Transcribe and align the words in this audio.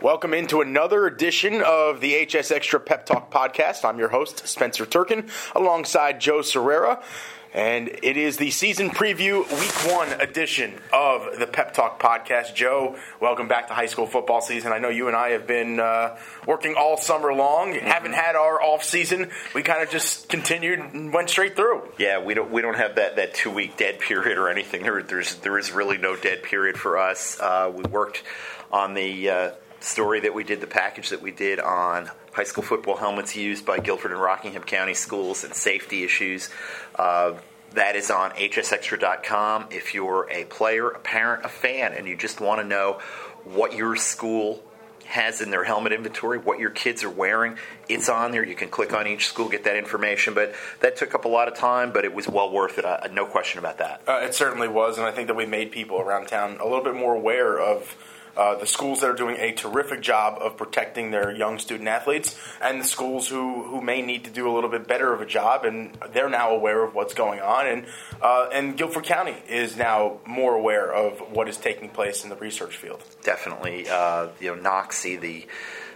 Welcome 0.00 0.32
into 0.32 0.60
another 0.60 1.08
edition 1.08 1.60
of 1.60 2.00
the 2.00 2.24
HS 2.24 2.52
Extra 2.52 2.78
Pep 2.78 3.04
Talk 3.04 3.32
podcast. 3.32 3.84
I'm 3.84 3.98
your 3.98 4.10
host, 4.10 4.46
Spencer 4.46 4.86
Turkin, 4.86 5.28
alongside 5.56 6.20
Joe 6.20 6.38
Sirera. 6.38 7.02
And 7.52 7.88
it 7.88 8.16
is 8.16 8.36
the 8.36 8.52
season 8.52 8.90
preview 8.90 9.38
week 9.58 9.92
one 9.92 10.20
edition 10.20 10.80
of 10.92 11.40
the 11.40 11.48
Pep 11.48 11.74
Talk 11.74 12.00
podcast. 12.00 12.54
Joe, 12.54 12.96
welcome 13.18 13.48
back 13.48 13.66
to 13.68 13.74
high 13.74 13.86
school 13.86 14.06
football 14.06 14.40
season. 14.40 14.70
I 14.70 14.78
know 14.78 14.88
you 14.88 15.08
and 15.08 15.16
I 15.16 15.30
have 15.30 15.48
been 15.48 15.80
uh, 15.80 16.16
working 16.46 16.76
all 16.78 16.96
summer 16.96 17.34
long, 17.34 17.72
mm-hmm. 17.72 17.84
haven't 17.84 18.12
had 18.12 18.36
our 18.36 18.62
off 18.62 18.84
season. 18.84 19.32
We 19.52 19.64
kind 19.64 19.82
of 19.82 19.90
just 19.90 20.28
continued 20.28 20.78
and 20.78 21.12
went 21.12 21.28
straight 21.28 21.56
through. 21.56 21.88
Yeah, 21.98 22.22
we 22.22 22.34
don't 22.34 22.52
we 22.52 22.62
don't 22.62 22.76
have 22.76 22.94
that, 22.94 23.16
that 23.16 23.34
two 23.34 23.50
week 23.50 23.76
dead 23.76 23.98
period 23.98 24.38
or 24.38 24.48
anything. 24.48 24.84
There, 24.84 25.02
there's 25.02 25.34
there 25.36 25.58
is 25.58 25.72
really 25.72 25.98
no 25.98 26.14
dead 26.14 26.44
period 26.44 26.78
for 26.78 26.98
us. 26.98 27.40
Uh, 27.40 27.72
we 27.74 27.82
worked 27.82 28.22
on 28.70 28.94
the 28.94 29.30
uh, 29.30 29.50
story 29.80 30.20
that 30.20 30.34
we 30.34 30.44
did, 30.44 30.60
the 30.60 30.66
package 30.66 31.10
that 31.10 31.22
we 31.22 31.30
did 31.30 31.60
on 31.60 32.10
high 32.32 32.44
school 32.44 32.64
football 32.64 32.96
helmets 32.96 33.36
used 33.36 33.64
by 33.64 33.78
Guilford 33.78 34.12
and 34.12 34.20
Rockingham 34.20 34.62
County 34.62 34.94
schools 34.94 35.44
and 35.44 35.54
safety 35.54 36.04
issues. 36.04 36.50
Uh, 36.94 37.34
that 37.74 37.96
is 37.96 38.10
on 38.10 38.30
HSXtra.com. 38.30 39.66
If 39.70 39.94
you're 39.94 40.28
a 40.30 40.44
player, 40.44 40.88
a 40.88 40.98
parent, 40.98 41.44
a 41.44 41.48
fan, 41.48 41.92
and 41.92 42.06
you 42.06 42.16
just 42.16 42.40
want 42.40 42.60
to 42.60 42.66
know 42.66 43.00
what 43.44 43.74
your 43.74 43.96
school 43.96 44.62
has 45.04 45.40
in 45.40 45.50
their 45.50 45.64
helmet 45.64 45.92
inventory, 45.92 46.38
what 46.38 46.58
your 46.58 46.70
kids 46.70 47.02
are 47.02 47.10
wearing, 47.10 47.56
it's 47.88 48.08
on 48.08 48.30
there. 48.30 48.46
You 48.46 48.54
can 48.54 48.68
click 48.68 48.92
on 48.92 49.06
each 49.06 49.26
school, 49.26 49.48
get 49.48 49.64
that 49.64 49.76
information. 49.76 50.34
But 50.34 50.54
that 50.80 50.96
took 50.96 51.14
up 51.14 51.24
a 51.24 51.28
lot 51.28 51.48
of 51.48 51.54
time, 51.54 51.92
but 51.92 52.04
it 52.04 52.14
was 52.14 52.28
well 52.28 52.50
worth 52.50 52.78
it. 52.78 52.84
Uh, 52.84 53.00
no 53.12 53.24
question 53.24 53.58
about 53.58 53.78
that. 53.78 54.02
Uh, 54.06 54.20
it 54.22 54.34
certainly 54.34 54.68
was, 54.68 54.98
and 54.98 55.06
I 55.06 55.10
think 55.10 55.28
that 55.28 55.36
we 55.36 55.46
made 55.46 55.72
people 55.72 55.98
around 55.98 56.26
town 56.28 56.58
a 56.60 56.64
little 56.64 56.84
bit 56.84 56.94
more 56.94 57.14
aware 57.14 57.58
of 57.58 57.96
uh, 58.38 58.54
the 58.54 58.66
schools 58.66 59.00
that 59.00 59.10
are 59.10 59.14
doing 59.14 59.36
a 59.36 59.52
terrific 59.52 60.00
job 60.00 60.38
of 60.40 60.56
protecting 60.56 61.10
their 61.10 61.30
young 61.32 61.58
student 61.58 61.88
athletes, 61.88 62.38
and 62.62 62.80
the 62.80 62.84
schools 62.84 63.28
who, 63.28 63.64
who 63.64 63.82
may 63.82 64.00
need 64.00 64.24
to 64.24 64.30
do 64.30 64.48
a 64.48 64.52
little 64.54 64.70
bit 64.70 64.86
better 64.86 65.12
of 65.12 65.20
a 65.20 65.26
job, 65.26 65.64
and 65.64 65.98
they're 66.12 66.30
now 66.30 66.50
aware 66.52 66.84
of 66.84 66.94
what's 66.94 67.14
going 67.14 67.40
on. 67.40 67.66
And 67.66 67.86
uh, 68.22 68.48
and 68.52 68.76
Guilford 68.76 69.04
County 69.04 69.34
is 69.48 69.76
now 69.76 70.20
more 70.24 70.54
aware 70.54 70.92
of 70.92 71.18
what 71.32 71.48
is 71.48 71.56
taking 71.56 71.88
place 71.88 72.22
in 72.22 72.30
the 72.30 72.36
research 72.36 72.76
field. 72.76 73.02
Definitely, 73.24 73.88
uh, 73.88 74.28
you 74.40 74.54
know, 74.54 74.62
NOCSAE, 74.62 75.20
the 75.20 75.46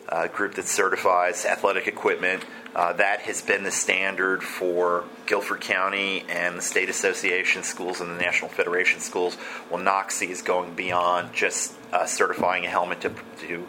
uh, 0.08 0.26
group 0.28 0.54
that 0.54 0.66
certifies 0.66 1.44
athletic 1.44 1.86
equipment. 1.86 2.44
Uh, 2.74 2.94
that 2.94 3.20
has 3.20 3.42
been 3.42 3.64
the 3.64 3.70
standard 3.70 4.42
for 4.42 5.04
Guilford 5.26 5.60
County 5.60 6.24
and 6.28 6.56
the 6.56 6.62
state 6.62 6.88
association 6.88 7.62
schools 7.62 8.00
and 8.00 8.10
the 8.10 8.14
National 8.14 8.50
Federation 8.50 9.00
schools. 9.00 9.36
Well, 9.70 9.82
NOCSAE 9.82 10.30
is 10.30 10.40
going 10.40 10.74
beyond 10.74 11.34
just 11.34 11.74
uh, 11.92 12.06
certifying 12.06 12.64
a 12.64 12.68
helmet 12.68 13.02
to, 13.02 13.12
to 13.40 13.66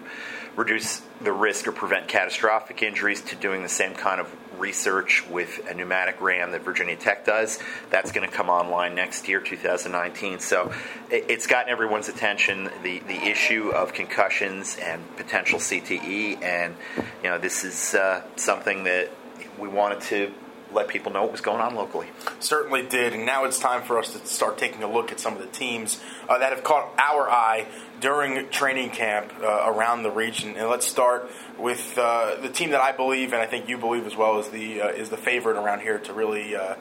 reduce 0.56 1.02
the 1.22 1.32
risk 1.32 1.68
or 1.68 1.72
prevent 1.72 2.08
catastrophic 2.08 2.84
injuries 2.84 3.22
to 3.22 3.36
doing 3.36 3.64
the 3.64 3.70
same 3.70 3.94
kind 3.94 4.22
of 4.22 4.34
research 4.60 5.28
with 5.28 5.68
a 5.70 5.74
pneumatic 5.74 6.22
ram 6.22 6.52
that 6.52 6.62
Virginia 6.62 6.96
Tech 6.96 7.26
does. 7.26 7.60
That's 7.90 8.12
going 8.12 8.30
to 8.30 8.34
come 8.34 8.50
online 8.50 8.96
next 8.96 9.28
year, 9.28 9.40
2019. 9.40 10.40
So 10.40 10.72
it's 11.10 11.48
gotten 11.48 11.72
everyone's 11.72 12.10
attention 12.10 12.70
the 12.84 13.00
the 13.00 13.24
issue 13.26 13.70
of 13.70 13.94
concussions 13.94 14.78
and 14.78 15.04
potential 15.18 15.60
CTE, 15.60 16.42
and 16.44 16.76
you 17.24 17.30
know 17.30 17.38
this 17.38 17.64
is 17.64 17.96
uh, 17.96 18.24
something 18.36 18.84
that 18.84 19.10
we 19.58 19.68
wanted 19.68 20.02
to 20.02 20.34
let 20.74 20.88
people 20.88 21.12
know 21.12 21.24
what 21.24 21.32
was 21.32 21.42
going 21.42 21.62
on 21.62 21.76
locally. 21.76 22.08
Certainly 22.40 22.88
did, 22.88 23.14
and 23.14 23.26
now 23.26 23.46
it's 23.46 23.60
time 23.60 23.84
for 23.84 24.00
us 24.00 24.14
to 24.14 24.26
start 24.26 24.58
taking 24.58 24.84
a 24.84 24.92
look 24.92 25.12
at 25.12 25.20
some 25.20 25.34
of 25.34 25.40
the 25.40 25.48
teams 25.48 26.00
uh, 26.28 26.38
that 26.40 26.52
have 26.52 26.64
caught 26.64 26.94
our 26.98 27.30
eye 27.30 27.68
during 28.00 28.50
training 28.50 28.90
camp 28.90 29.34
uh, 29.42 29.64
around 29.66 30.04
the 30.04 30.12
region. 30.12 30.56
And 30.58 30.70
let's 30.70 30.88
start 30.88 31.30
with 31.58 31.98
uh, 31.98 32.36
the 32.42 32.50
team 32.50 32.72
that 32.72 32.82
I 32.82 32.92
believe, 32.92 33.34
and 33.34 33.42
I 33.42 33.46
think 33.46 33.70
you 33.70 33.78
believe 33.78 34.06
as 34.06 34.16
well, 34.16 34.40
is 34.40 34.50
the 34.50 34.82
uh, 34.82 34.88
is 34.90 35.10
the 35.10 35.18
favorite 35.18 35.58
around 35.58 35.82
here 35.82 36.00
to 36.00 36.14
really. 36.14 36.56
Uh, 36.56 36.76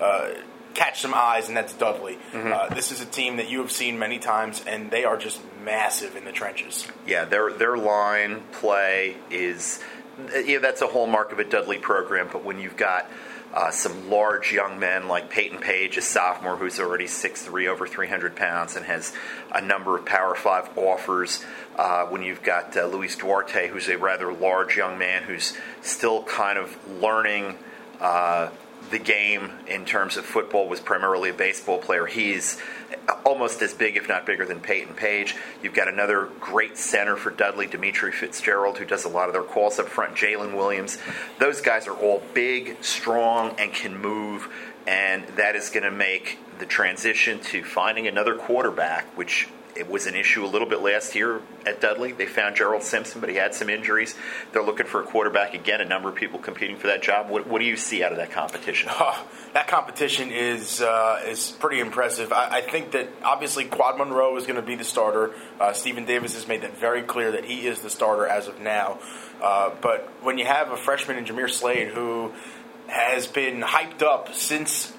uh, 0.00 0.30
catch 0.74 1.00
some 1.00 1.12
eyes, 1.12 1.48
and 1.48 1.56
that's 1.56 1.72
Dudley. 1.72 2.18
Mm-hmm. 2.30 2.72
this 2.72 2.92
is 2.92 3.00
a 3.00 3.06
team 3.06 3.38
that 3.38 3.50
you 3.50 3.58
have 3.58 3.72
seen 3.72 3.98
many 3.98 4.20
times, 4.20 4.62
and 4.64 4.92
they 4.92 5.02
are 5.02 5.16
just 5.16 5.40
massive 5.64 6.14
in 6.14 6.24
the 6.24 6.30
trenches. 6.30 6.86
Yeah, 7.04 7.24
their 7.24 7.52
their 7.52 7.76
line 7.76 8.42
play 8.52 9.16
is 9.28 9.82
yeah, 10.44 10.58
that's 10.58 10.82
a 10.82 10.86
hallmark 10.86 11.32
of 11.32 11.38
a 11.38 11.44
Dudley 11.44 11.78
program. 11.78 12.28
But 12.32 12.44
when 12.44 12.58
you've 12.58 12.76
got 12.76 13.10
uh, 13.54 13.70
some 13.70 14.10
large 14.10 14.52
young 14.52 14.78
men 14.78 15.08
like 15.08 15.30
Peyton 15.30 15.58
Page, 15.58 15.96
a 15.96 16.02
sophomore 16.02 16.56
who's 16.56 16.78
already 16.78 17.06
6'3", 17.06 17.66
over 17.68 17.86
300 17.86 18.36
pounds, 18.36 18.76
and 18.76 18.84
has 18.86 19.12
a 19.52 19.60
number 19.60 19.96
of 19.96 20.04
Power 20.04 20.34
5 20.34 20.76
offers. 20.76 21.44
Uh, 21.76 22.06
when 22.06 22.22
you've 22.22 22.42
got 22.42 22.76
uh, 22.76 22.86
Luis 22.86 23.16
Duarte, 23.16 23.68
who's 23.68 23.88
a 23.88 23.96
rather 23.96 24.32
large 24.32 24.76
young 24.76 24.98
man 24.98 25.22
who's 25.22 25.56
still 25.80 26.22
kind 26.24 26.58
of 26.58 26.76
learning 27.00 27.56
uh, 28.00 28.50
the 28.90 28.98
game 28.98 29.50
in 29.66 29.84
terms 29.84 30.16
of 30.16 30.24
football, 30.24 30.68
was 30.68 30.80
primarily 30.80 31.30
a 31.30 31.34
baseball 31.34 31.78
player. 31.78 32.06
He's 32.06 32.58
almost 33.24 33.60
as 33.60 33.74
big, 33.74 33.96
if 33.96 34.08
not 34.08 34.24
bigger, 34.24 34.46
than 34.46 34.60
Peyton 34.60 34.94
Page. 34.94 35.36
You've 35.62 35.74
got 35.74 35.88
another 35.88 36.30
great 36.40 36.78
center 36.78 37.16
for 37.16 37.30
Dudley, 37.30 37.66
Dimitri 37.66 38.12
Fitzgerald, 38.12 38.78
who 38.78 38.84
does 38.84 39.04
a 39.04 39.08
lot 39.08 39.28
of 39.28 39.34
their 39.34 39.42
calls 39.42 39.78
up 39.78 39.88
front, 39.88 40.14
Jalen 40.14 40.56
Williams. 40.56 40.98
Those 41.38 41.60
guys 41.60 41.86
are 41.86 41.94
all 41.94 42.22
big, 42.32 42.82
strong, 42.82 43.54
and 43.58 43.72
can 43.72 43.98
move, 43.98 44.48
and 44.86 45.26
that 45.36 45.54
is 45.54 45.68
going 45.70 45.84
to 45.84 45.90
make 45.90 46.38
the 46.58 46.66
transition 46.66 47.40
to 47.40 47.62
finding 47.62 48.06
another 48.06 48.34
quarterback, 48.34 49.04
which 49.16 49.48
it 49.76 49.88
was 49.88 50.06
an 50.06 50.14
issue 50.14 50.44
a 50.44 50.46
little 50.46 50.68
bit 50.68 50.80
last 50.80 51.14
year 51.14 51.40
at 51.66 51.80
Dudley. 51.80 52.12
They 52.12 52.26
found 52.26 52.56
Gerald 52.56 52.82
Simpson, 52.82 53.20
but 53.20 53.30
he 53.30 53.36
had 53.36 53.54
some 53.54 53.70
injuries. 53.70 54.14
They're 54.52 54.62
looking 54.62 54.86
for 54.86 55.02
a 55.02 55.04
quarterback 55.04 55.54
again. 55.54 55.80
A 55.80 55.84
number 55.84 56.08
of 56.08 56.14
people 56.14 56.38
competing 56.38 56.76
for 56.76 56.88
that 56.88 57.02
job. 57.02 57.30
What, 57.30 57.46
what 57.46 57.60
do 57.60 57.64
you 57.64 57.76
see 57.76 58.02
out 58.02 58.12
of 58.12 58.18
that 58.18 58.30
competition? 58.30 58.90
Oh, 58.92 59.26
that 59.54 59.68
competition 59.68 60.30
is 60.30 60.80
uh, 60.80 61.22
is 61.26 61.50
pretty 61.52 61.80
impressive. 61.80 62.32
I, 62.32 62.58
I, 62.58 62.60
think 62.60 62.92
that 62.92 63.08
obviously 63.22 63.64
Quad 63.64 63.98
Monroe 63.98 64.36
is 64.36 64.44
going 64.44 64.56
to 64.60 64.66
be 64.66 64.74
the 64.74 64.84
starter. 64.84 65.32
Uh, 65.60 65.72
Stephen 65.72 66.04
Davis 66.04 66.34
has 66.34 66.48
made 66.48 66.62
that 66.62 66.76
very 66.76 67.02
clear 67.02 67.32
that 67.32 67.44
he 67.44 67.66
is 67.66 67.80
the 67.80 67.90
starter 67.90 68.26
as 68.26 68.48
of 68.48 68.60
now. 68.60 68.98
Uh, 69.42 69.70
but 69.80 70.08
when 70.22 70.38
you 70.38 70.44
have 70.44 70.70
a 70.70 70.76
freshman 70.76 71.16
in 71.16 71.24
Jameer 71.24 71.50
Slade 71.50 71.88
who 71.88 72.32
has 72.88 73.26
been 73.26 73.60
hyped 73.60 74.02
up 74.02 74.34
since 74.34 74.92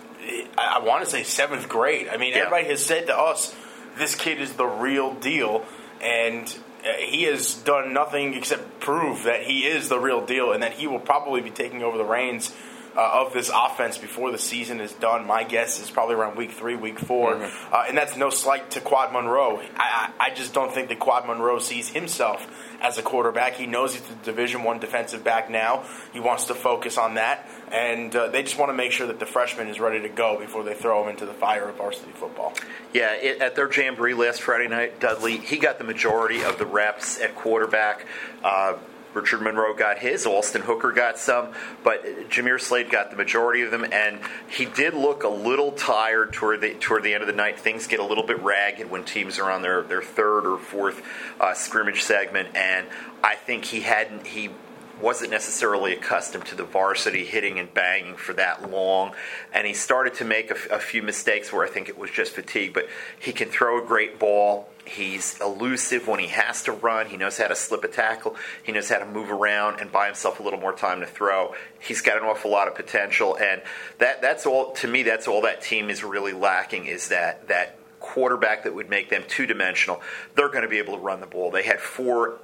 I, 0.58 0.78
I 0.78 0.80
want 0.80 1.04
to 1.04 1.10
say 1.10 1.24
seventh 1.24 1.68
grade. 1.68 2.08
I 2.08 2.18
mean, 2.18 2.32
yeah. 2.32 2.40
everybody 2.40 2.68
has 2.68 2.86
said 2.86 3.08
to 3.08 3.18
us 3.18 3.56
this 4.00 4.16
kid 4.16 4.42
is 4.42 4.54
the 4.54 4.66
real 4.66 5.14
deal, 5.14 5.66
and 6.02 6.48
uh, 6.84 6.94
he 6.98 7.24
has 7.24 7.54
done 7.54 7.94
nothing 7.94 8.34
except 8.34 8.80
prove 8.80 9.24
that 9.24 9.44
he 9.44 9.68
is 9.68 9.90
the 9.90 10.00
real 10.00 10.26
deal, 10.26 10.52
and 10.52 10.64
that 10.64 10.74
he 10.74 10.88
will 10.88 11.00
probably 11.00 11.42
be 11.42 11.52
taking 11.52 11.84
over 11.84 11.98
the 11.98 12.06
reins. 12.06 12.54
Uh, 12.98 13.24
of 13.24 13.34
this 13.34 13.52
offense 13.54 14.00
before 14.00 14.32
the 14.32 14.38
season 14.38 14.82
is 14.82 14.92
done. 14.94 15.28
My 15.28 15.44
guess 15.44 15.80
is 15.80 15.92
probably 15.92 16.16
around 16.16 16.36
week 16.36 16.52
three, 16.52 16.76
week 16.76 16.98
4 16.98 17.36
mm-hmm. 17.36 17.74
uh, 17.74 17.84
and 17.88 17.96
that's 17.96 18.18
no 18.18 18.32
slight 18.32 18.72
to 18.72 18.82
Quad 18.82 19.14
Monroe. 19.14 19.62
I, 19.78 20.12
I, 20.18 20.26
I, 20.26 20.34
just 20.34 20.56
don't 20.56 20.74
think 20.74 20.90
that 20.90 20.98
Quad 20.98 21.28
Monroe 21.28 21.60
sees 21.60 21.88
himself 21.88 22.48
as 22.82 22.98
a 22.98 23.02
quarterback. 23.02 23.56
He 23.56 23.66
knows 23.66 23.96
he's 23.96 24.10
a 24.10 24.16
Division 24.26 24.64
One 24.64 24.80
defensive 24.80 25.24
back 25.24 25.50
now. 25.50 25.86
He 26.14 26.20
wants 26.20 26.46
to 26.46 26.56
focus 26.56 26.98
on 26.98 27.16
that, 27.16 27.48
and 27.72 28.16
uh, 28.16 28.28
they 28.30 28.44
just 28.44 28.58
want 28.58 28.70
to 28.70 28.74
make 28.74 28.92
sure 28.92 29.08
that 29.08 29.20
the 29.20 29.26
freshman 29.26 29.68
is 29.68 29.80
ready 29.80 30.02
to 30.02 30.10
go 30.10 30.40
before 30.40 30.64
they 30.64 30.74
throw 30.74 31.04
him 31.04 31.10
into 31.10 31.26
the 31.26 31.34
fire 31.34 31.70
of 31.70 31.76
varsity 31.76 32.12
football. 32.12 32.54
Yeah, 32.94 33.14
it, 33.14 33.42
at 33.42 33.56
their 33.56 33.72
jamboree 33.72 34.14
last 34.14 34.42
Friday 34.42 34.68
night, 34.68 35.00
Dudley 35.00 35.38
he 35.38 35.58
got 35.58 35.78
the 35.78 35.84
majority 35.84 36.44
of 36.44 36.58
the 36.58 36.66
reps 36.66 37.20
at 37.20 37.36
quarterback. 37.36 38.06
Uh, 38.44 38.78
Richard 39.14 39.42
Monroe 39.42 39.74
got 39.74 40.00
his, 40.00 40.26
Austin 40.26 40.62
Hooker 40.62 40.92
got 40.92 41.18
some, 41.18 41.54
but 41.84 42.04
Jameer 42.30 42.60
Slade 42.60 42.90
got 42.90 43.10
the 43.10 43.18
majority 43.18 43.62
of 43.62 43.72
them, 43.72 43.84
and 43.84 44.20
he 44.50 44.66
did 44.66 44.94
look 44.94 45.24
a 45.24 45.30
little 45.30 45.72
tired 45.72 46.34
toward 46.34 46.62
the 46.62 46.76
toward 46.76 47.04
the 47.04 47.14
end 47.14 47.22
of 47.24 47.28
the 47.28 47.34
night. 47.34 47.60
Things 47.60 47.88
get 47.88 48.00
a 48.00 48.06
little 48.06 48.26
bit 48.26 48.42
ragged 48.42 48.90
when 48.90 49.04
teams 49.04 49.40
are 49.40 49.50
on 49.50 49.62
their, 49.62 49.82
their 49.82 50.02
third 50.02 50.46
or 50.46 50.58
fourth 50.58 51.02
uh, 51.40 51.54
scrimmage 51.54 52.04
segment, 52.04 52.56
and 52.56 52.88
I 53.24 53.36
think 53.36 53.66
he 53.66 53.82
hadn't 53.82 54.28
he 54.28 54.52
wasn't 55.02 55.32
necessarily 55.32 55.94
accustomed 55.94 56.46
to 56.48 56.56
the 56.56 56.64
varsity 56.64 57.26
hitting 57.26 57.60
and 57.60 57.74
banging 57.74 58.16
for 58.16 58.34
that 58.34 58.70
long, 58.70 59.14
and 59.54 59.66
he 59.66 59.74
started 59.74 60.14
to 60.16 60.26
make 60.26 60.52
a, 60.52 60.76
a 60.76 60.80
few 60.80 61.02
mistakes 61.02 61.52
where 61.52 61.66
I 61.66 61.70
think 61.70 61.90
it 61.90 61.98
was 61.98 62.12
just 62.12 62.34
fatigue. 62.34 62.74
But 62.74 62.88
he 63.20 63.32
can 63.32 63.50
throw 63.50 63.84
a 63.84 63.86
great 63.86 64.20
ball. 64.20 64.70
He's 64.86 65.40
elusive 65.40 66.08
when 66.08 66.20
he 66.20 66.28
has 66.28 66.64
to 66.64 66.72
run. 66.72 67.08
He 67.08 67.18
knows 67.18 67.38
how 67.38 67.48
to 67.48 67.56
slip 67.56 67.84
a 67.84 67.88
tackle. 67.88 68.36
He 68.64 68.72
knows 68.72 68.90
how 68.90 68.98
to 68.98 69.06
move 69.06 69.30
around 69.30 69.80
and 69.80 69.92
buy 69.92 70.08
himself 70.08 70.40
a 70.40 70.44
little 70.44 70.60
more 70.60 70.74
time 70.74 71.02
to 71.02 71.06
throw. 71.06 71.54
He's 71.80 72.02
got 72.02 72.18
an 72.18 72.24
awful 72.24 72.52
lot 72.52 72.68
of 72.68 72.76
potential, 72.76 73.38
and 73.38 73.62
that 74.00 74.22
that's 74.22 74.46
all 74.46 74.72
to 74.74 74.88
me. 74.88 75.04
That's 75.04 75.28
all 75.28 75.42
that 75.42 75.62
team 75.62 75.90
is 75.90 76.04
really 76.04 76.34
lacking 76.34 76.86
is 76.86 77.10
that 77.10 77.48
that 77.48 77.76
quarterback 78.00 78.64
that 78.64 78.74
would 78.74 78.90
make 78.90 79.10
them 79.10 79.24
two 79.28 79.46
dimensional. 79.46 80.02
They're 80.36 80.50
going 80.50 80.64
to 80.64 80.70
be 80.70 80.80
able 80.80 80.96
to 80.96 81.02
run 81.02 81.20
the 81.20 81.28
ball. 81.28 81.52
They 81.52 81.64
had 81.64 81.80
four 81.80 82.40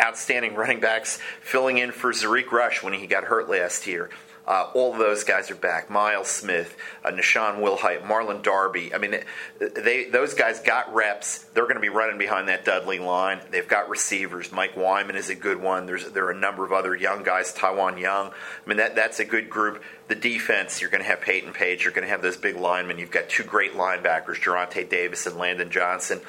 outstanding 0.00 0.54
running 0.54 0.80
backs 0.80 1.18
filling 1.40 1.78
in 1.78 1.92
for 1.92 2.12
Zarik 2.12 2.50
Rush 2.50 2.82
when 2.82 2.92
he 2.92 3.06
got 3.06 3.24
hurt 3.24 3.48
last 3.48 3.86
year. 3.86 4.10
Uh, 4.48 4.70
all 4.72 4.92
of 4.94 4.98
those 4.98 5.24
guys 5.24 5.50
are 5.50 5.54
back. 5.54 5.90
Miles 5.90 6.28
Smith, 6.28 6.74
uh, 7.04 7.10
Nahshon 7.10 7.60
Wilhite, 7.60 8.02
Marlon 8.02 8.42
Darby. 8.42 8.94
I 8.94 8.98
mean, 8.98 9.20
they 9.60 10.08
those 10.08 10.32
guys 10.32 10.60
got 10.60 10.94
reps. 10.94 11.40
They're 11.52 11.64
going 11.64 11.74
to 11.74 11.82
be 11.82 11.90
running 11.90 12.16
behind 12.16 12.48
that 12.48 12.64
Dudley 12.64 12.98
line. 12.98 13.40
They've 13.50 13.68
got 13.68 13.90
receivers. 13.90 14.50
Mike 14.50 14.74
Wyman 14.74 15.16
is 15.16 15.28
a 15.28 15.34
good 15.34 15.60
one. 15.60 15.84
There's 15.84 16.10
there 16.12 16.24
are 16.24 16.30
a 16.30 16.38
number 16.38 16.64
of 16.64 16.72
other 16.72 16.96
young 16.96 17.24
guys. 17.24 17.52
Taiwan 17.52 17.98
Young. 17.98 18.28
I 18.28 18.32
mean, 18.68 18.78
that 18.78 18.96
that's 18.96 19.20
a 19.20 19.26
good 19.26 19.50
group. 19.50 19.82
The 20.08 20.14
defense, 20.14 20.80
you're 20.80 20.88
going 20.88 21.02
to 21.02 21.10
have 21.10 21.20
Peyton 21.20 21.52
Page. 21.52 21.84
You're 21.84 21.92
going 21.92 22.06
to 22.06 22.10
have 22.10 22.22
those 22.22 22.38
big 22.38 22.56
linemen. 22.56 22.98
You've 22.98 23.10
got 23.10 23.28
two 23.28 23.44
great 23.44 23.74
linebackers, 23.74 24.40
Geronte 24.40 24.88
Davis 24.88 25.26
and 25.26 25.36
Landon 25.36 25.70
Johnson. 25.70 26.22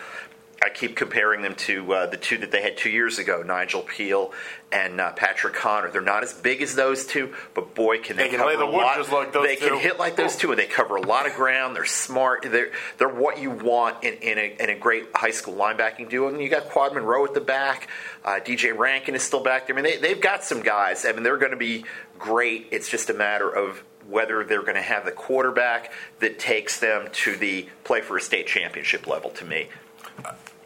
I 0.62 0.70
keep 0.70 0.96
comparing 0.96 1.42
them 1.42 1.56
to 1.56 1.94
uh, 1.94 2.06
the 2.08 2.18
two 2.18 2.38
that 2.40 2.52
they 2.52 2.62
had 2.62 2.78
two 2.78 2.90
years 2.90 3.18
ago, 3.18 3.42
Nigel 3.44 3.82
Peel 3.82 4.34
and 4.72 5.00
uh, 5.00 5.14
Patrick 5.14 5.54
Connor. 5.54 5.90
They're 5.90 6.02
not 6.02 6.24
as 6.24 6.34
big 6.34 6.62
as 6.62 6.76
those 6.76 7.06
two, 7.06 7.34
but 7.54 7.74
boy, 7.76 8.00
can 8.00 8.18
they, 8.18 8.24
they 8.24 8.30
can 8.30 8.40
cover 8.40 8.58
the 8.58 8.64
a 8.64 8.66
lot. 8.66 9.12
like 9.12 9.32
those 9.32 9.48
they 9.48 9.56
two. 9.56 9.70
can 9.70 9.80
hit 9.80 9.98
like 9.98 10.16
those 10.16 10.36
two, 10.36 10.52
and 10.52 10.60
they 10.60 10.66
cover 10.66 10.98
a 10.98 11.02
lot 11.02 11.28
of 11.28 11.36
ground. 11.36 11.76
They're 11.76 11.86
smart. 11.86 12.46
They're 12.50 12.72
they're 12.98 13.08
what 13.08 13.40
you 13.40 13.52
want 13.52 14.04
in, 14.04 14.16
in, 14.16 14.38
a, 14.38 14.56
in 14.64 14.70
a 14.70 14.76
great 14.76 15.06
high 15.16 15.32
school 15.32 15.56
linebacking 15.56 16.10
duo. 16.10 16.28
And 16.28 16.42
you 16.42 16.50
got 16.50 16.70
Quad 16.70 16.94
Monroe 16.94 17.26
at 17.26 17.34
the 17.34 17.42
back. 17.42 17.88
Uh, 18.24 18.40
DJ 18.44 18.78
Rankin 18.78 19.16
is 19.16 19.24
still 19.24 19.44
back 19.44 19.68
there. 19.68 19.78
I 19.78 19.82
mean, 19.82 19.90
they, 19.90 19.98
they've 19.98 20.22
got 20.22 20.44
some 20.44 20.62
guys. 20.62 21.06
I 21.06 21.14
mean, 21.14 21.24
they're 21.24 21.38
going 21.38 21.52
to 21.52 21.58
be 21.58 21.86
great. 22.18 22.68
It's 22.72 22.90
just 22.90 23.10
a 23.10 23.14
matter 23.14 23.50
of 23.50 23.84
whether 24.10 24.44
they're 24.44 24.62
going 24.62 24.76
to 24.76 24.82
have 24.82 25.06
the 25.06 25.12
quarterback 25.12 25.92
that 26.20 26.40
takes 26.40 26.80
them 26.80 27.08
to 27.12 27.36
the 27.38 27.68
play 27.84 28.02
for 28.02 28.18
a 28.18 28.22
state 28.22 28.48
championship 28.48 29.08
level. 29.08 29.30
To 29.32 29.46
me, 29.46 29.70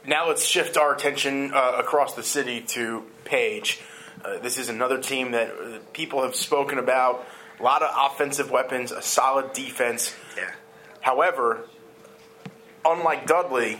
Now 0.06 0.28
let's 0.28 0.46
shift 0.46 0.78
our 0.78 0.94
attention 0.94 1.54
uh, 1.54 1.78
across 1.78 2.14
the 2.16 2.24
city 2.24 2.62
to 2.62 3.04
Page. 3.24 3.80
Uh, 4.24 4.38
this 4.40 4.58
is 4.58 4.68
another 4.68 5.00
team 5.00 5.32
that 5.32 5.50
uh, 5.50 5.80
people 5.94 6.24
have 6.24 6.36
spoken 6.36 6.78
about. 6.78 7.26
A 7.60 7.64
lot 7.64 7.82
of 7.82 8.12
offensive 8.12 8.52
weapons, 8.52 8.92
a 8.92 9.02
solid 9.02 9.54
defense. 9.54 10.14
yeah. 10.38 10.52
However, 11.00 11.68
unlike 12.86 13.28
Dudley, 13.28 13.80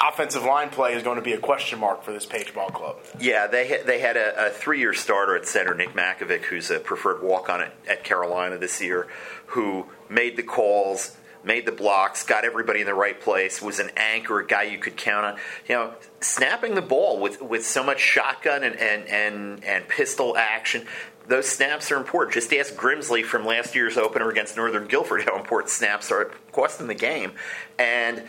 offensive 0.00 0.44
line 0.44 0.70
play 0.70 0.94
is 0.94 1.02
going 1.02 1.16
to 1.16 1.22
be 1.22 1.32
a 1.32 1.38
question 1.38 1.80
mark 1.80 2.04
for 2.04 2.12
this 2.12 2.26
Page 2.26 2.54
Ball 2.54 2.70
Club. 2.70 2.98
Yeah, 3.18 3.48
they 3.48 3.66
had, 3.66 3.86
they 3.86 3.98
had 3.98 4.16
a, 4.16 4.46
a 4.46 4.50
three-year 4.50 4.94
starter 4.94 5.36
at 5.36 5.46
center, 5.46 5.74
Nick 5.74 5.94
Makovic, 5.94 6.44
who's 6.44 6.70
a 6.70 6.78
preferred 6.78 7.22
walk-on 7.22 7.62
at, 7.62 7.74
at 7.88 8.04
Carolina 8.04 8.58
this 8.58 8.80
year, 8.80 9.08
who 9.46 9.86
made 10.08 10.36
the 10.36 10.42
calls, 10.42 11.16
made 11.44 11.66
the 11.66 11.72
blocks, 11.72 12.24
got 12.24 12.44
everybody 12.44 12.80
in 12.80 12.86
the 12.86 12.94
right 12.94 13.20
place, 13.20 13.60
was 13.60 13.78
an 13.78 13.90
anchor, 13.96 14.40
a 14.40 14.46
guy 14.46 14.64
you 14.64 14.78
could 14.78 14.96
count 14.96 15.24
on. 15.24 15.36
You 15.68 15.74
know, 15.74 15.94
snapping 16.20 16.74
the 16.74 16.82
ball 16.82 17.20
with, 17.20 17.40
with 17.42 17.64
so 17.66 17.82
much 17.82 18.00
shotgun 18.00 18.64
and, 18.64 18.76
and, 18.76 19.06
and, 19.08 19.64
and 19.64 19.88
pistol 19.88 20.36
action. 20.36 20.86
Those 21.28 21.48
snaps 21.48 21.90
are 21.92 21.96
important. 21.96 22.34
Just 22.34 22.52
ask 22.52 22.74
Grimsley 22.74 23.24
from 23.24 23.46
last 23.46 23.74
year's 23.74 23.96
opener 23.96 24.28
against 24.28 24.56
Northern 24.56 24.86
Guilford 24.86 25.22
how 25.26 25.38
important 25.38 25.70
snaps 25.70 26.10
are. 26.10 26.22
It 26.22 26.52
cost 26.52 26.78
them 26.78 26.88
the 26.88 26.94
game. 26.94 27.32
And 27.78 28.24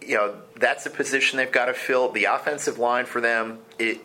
you 0.00 0.14
know 0.14 0.36
that's 0.56 0.86
a 0.86 0.90
position 0.90 1.36
they've 1.36 1.52
got 1.52 1.66
to 1.66 1.74
fill. 1.74 2.10
The 2.10 2.24
offensive 2.24 2.78
line 2.78 3.04
for 3.04 3.20
them, 3.20 3.58
it 3.78 4.00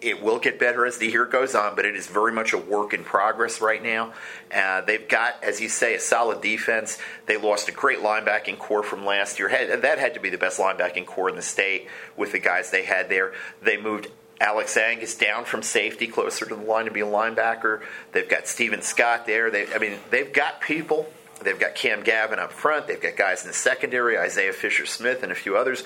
it 0.00 0.22
will 0.22 0.38
get 0.38 0.58
better 0.58 0.86
as 0.86 0.98
the 0.98 1.10
year 1.10 1.24
goes 1.24 1.54
on, 1.54 1.74
but 1.74 1.84
it 1.84 1.96
is 1.96 2.06
very 2.06 2.32
much 2.32 2.52
a 2.52 2.58
work 2.58 2.92
in 2.94 3.04
progress 3.04 3.60
right 3.60 3.82
now. 3.82 4.12
Uh, 4.54 4.80
they've 4.82 5.08
got, 5.08 5.42
as 5.42 5.60
you 5.60 5.68
say, 5.68 5.94
a 5.94 6.00
solid 6.00 6.40
defense. 6.40 6.98
They 7.26 7.36
lost 7.36 7.68
a 7.68 7.72
great 7.72 7.98
linebacking 7.98 8.58
core 8.58 8.82
from 8.82 9.04
last 9.04 9.38
year. 9.38 9.48
Had, 9.48 9.82
that 9.82 9.98
had 9.98 10.14
to 10.14 10.20
be 10.20 10.30
the 10.30 10.38
best 10.38 10.58
linebacking 10.58 11.06
core 11.06 11.28
in 11.28 11.36
the 11.36 11.42
state 11.42 11.88
with 12.16 12.32
the 12.32 12.38
guys 12.38 12.70
they 12.70 12.84
had 12.84 13.08
there. 13.08 13.32
They 13.62 13.76
moved 13.76 14.08
Alex 14.40 14.76
Angus 14.76 15.16
down 15.16 15.44
from 15.44 15.62
safety 15.62 16.06
closer 16.06 16.46
to 16.46 16.54
the 16.54 16.62
line 16.62 16.84
to 16.84 16.90
be 16.90 17.00
a 17.00 17.06
linebacker. 17.06 17.82
They've 18.12 18.28
got 18.28 18.46
Steven 18.46 18.82
Scott 18.82 19.26
there. 19.26 19.50
They, 19.50 19.72
I 19.74 19.78
mean, 19.78 19.98
they've 20.10 20.32
got 20.32 20.60
people. 20.60 21.08
They've 21.42 21.58
got 21.58 21.74
Cam 21.74 22.02
Gavin 22.02 22.38
up 22.38 22.52
front. 22.52 22.86
They've 22.86 23.00
got 23.00 23.16
guys 23.16 23.42
in 23.42 23.48
the 23.48 23.54
secondary, 23.54 24.18
Isaiah 24.18 24.52
Fisher 24.52 24.86
Smith, 24.86 25.22
and 25.22 25.32
a 25.32 25.36
few 25.36 25.56
others. 25.56 25.84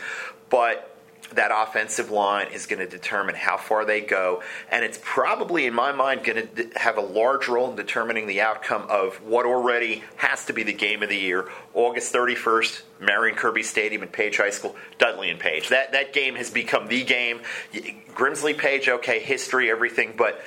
But 0.50 0.91
that 1.36 1.50
offensive 1.54 2.10
line 2.10 2.48
is 2.52 2.66
going 2.66 2.80
to 2.80 2.88
determine 2.88 3.34
how 3.34 3.56
far 3.56 3.84
they 3.84 4.00
go. 4.00 4.42
And 4.70 4.84
it's 4.84 4.98
probably, 5.02 5.66
in 5.66 5.74
my 5.74 5.92
mind, 5.92 6.24
going 6.24 6.48
to 6.54 6.70
have 6.76 6.96
a 6.96 7.02
large 7.02 7.48
role 7.48 7.70
in 7.70 7.76
determining 7.76 8.26
the 8.26 8.40
outcome 8.40 8.86
of 8.88 9.22
what 9.22 9.46
already 9.46 10.02
has 10.16 10.44
to 10.46 10.52
be 10.52 10.62
the 10.62 10.72
game 10.72 11.02
of 11.02 11.08
the 11.08 11.16
year 11.16 11.48
August 11.74 12.12
31st, 12.12 12.82
Marion 13.00 13.36
Kirby 13.36 13.62
Stadium 13.62 14.02
and 14.02 14.12
Page 14.12 14.36
High 14.36 14.50
School, 14.50 14.76
Dudley 14.98 15.30
and 15.30 15.40
Page. 15.40 15.70
That, 15.70 15.92
that 15.92 16.12
game 16.12 16.34
has 16.34 16.50
become 16.50 16.88
the 16.88 17.04
game. 17.04 17.40
Grimsley 17.72 18.56
Page, 18.56 18.88
okay, 18.88 19.20
history, 19.20 19.70
everything, 19.70 20.14
but 20.16 20.40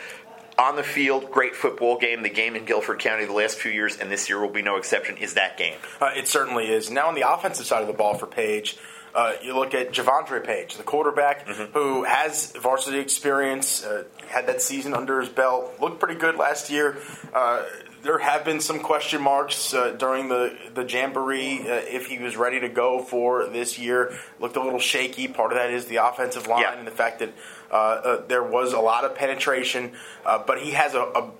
on 0.57 0.75
the 0.75 0.83
field, 0.83 1.31
great 1.31 1.55
football 1.55 1.97
game. 1.97 2.23
The 2.23 2.29
game 2.29 2.55
in 2.55 2.65
Guilford 2.65 2.99
County 2.99 3.25
the 3.25 3.33
last 3.33 3.57
few 3.57 3.71
years, 3.71 3.97
and 3.97 4.11
this 4.11 4.29
year 4.29 4.39
will 4.39 4.49
be 4.49 4.61
no 4.61 4.77
exception, 4.77 5.17
is 5.17 5.33
that 5.33 5.57
game. 5.57 5.77
Uh, 5.99 6.11
it 6.15 6.27
certainly 6.27 6.69
is. 6.71 6.89
Now, 6.89 7.07
on 7.07 7.15
the 7.15 7.29
offensive 7.29 7.65
side 7.65 7.81
of 7.81 7.87
the 7.87 7.93
ball 7.93 8.15
for 8.15 8.27
Page, 8.27 8.77
uh, 9.15 9.33
you 9.41 9.55
look 9.55 9.73
at 9.73 9.91
Javondre 9.93 10.43
Page, 10.43 10.75
the 10.77 10.83
quarterback 10.83 11.47
who 11.73 12.03
has 12.03 12.51
varsity 12.51 12.99
experience, 12.99 13.83
uh, 13.83 14.03
had 14.27 14.47
that 14.47 14.61
season 14.61 14.93
under 14.93 15.19
his 15.21 15.29
belt, 15.29 15.73
looked 15.79 15.99
pretty 15.99 16.19
good 16.19 16.35
last 16.35 16.69
year. 16.69 16.97
Uh, 17.33 17.63
there 18.03 18.19
have 18.19 18.45
been 18.45 18.59
some 18.59 18.79
question 18.81 19.19
marks 19.21 19.73
uh, 19.73 19.91
during 19.97 20.27
the 20.29 20.55
the 20.75 20.83
jamboree 20.83 21.61
uh, 21.61 21.73
if 21.87 22.05
he 22.05 22.19
was 22.19 22.37
ready 22.37 22.59
to 22.59 22.69
go 22.69 23.01
for 23.01 23.47
this 23.47 23.79
year. 23.79 24.13
Looked 24.39 24.57
a 24.57 24.61
little 24.61 24.79
shaky. 24.79 25.27
Part 25.27 25.51
of 25.51 25.57
that 25.57 25.71
is 25.71 25.85
the 25.85 25.95
offensive 25.97 26.45
line 26.45 26.61
Yeah. 26.61 26.77
and 26.77 26.85
the 26.85 26.91
fact 26.91 27.17
that 27.19 27.33
uh, 27.71 27.75
uh, 27.75 28.25
there 28.27 28.43
was 28.43 28.73
a 28.73 28.79
lot 28.79 29.05
of 29.05 29.15
penetration, 29.15 29.93
uh, 30.23 30.37
but 30.45 30.59
he 30.61 30.71
has 30.71 30.93
a, 30.93 31.01
a 31.01 31.31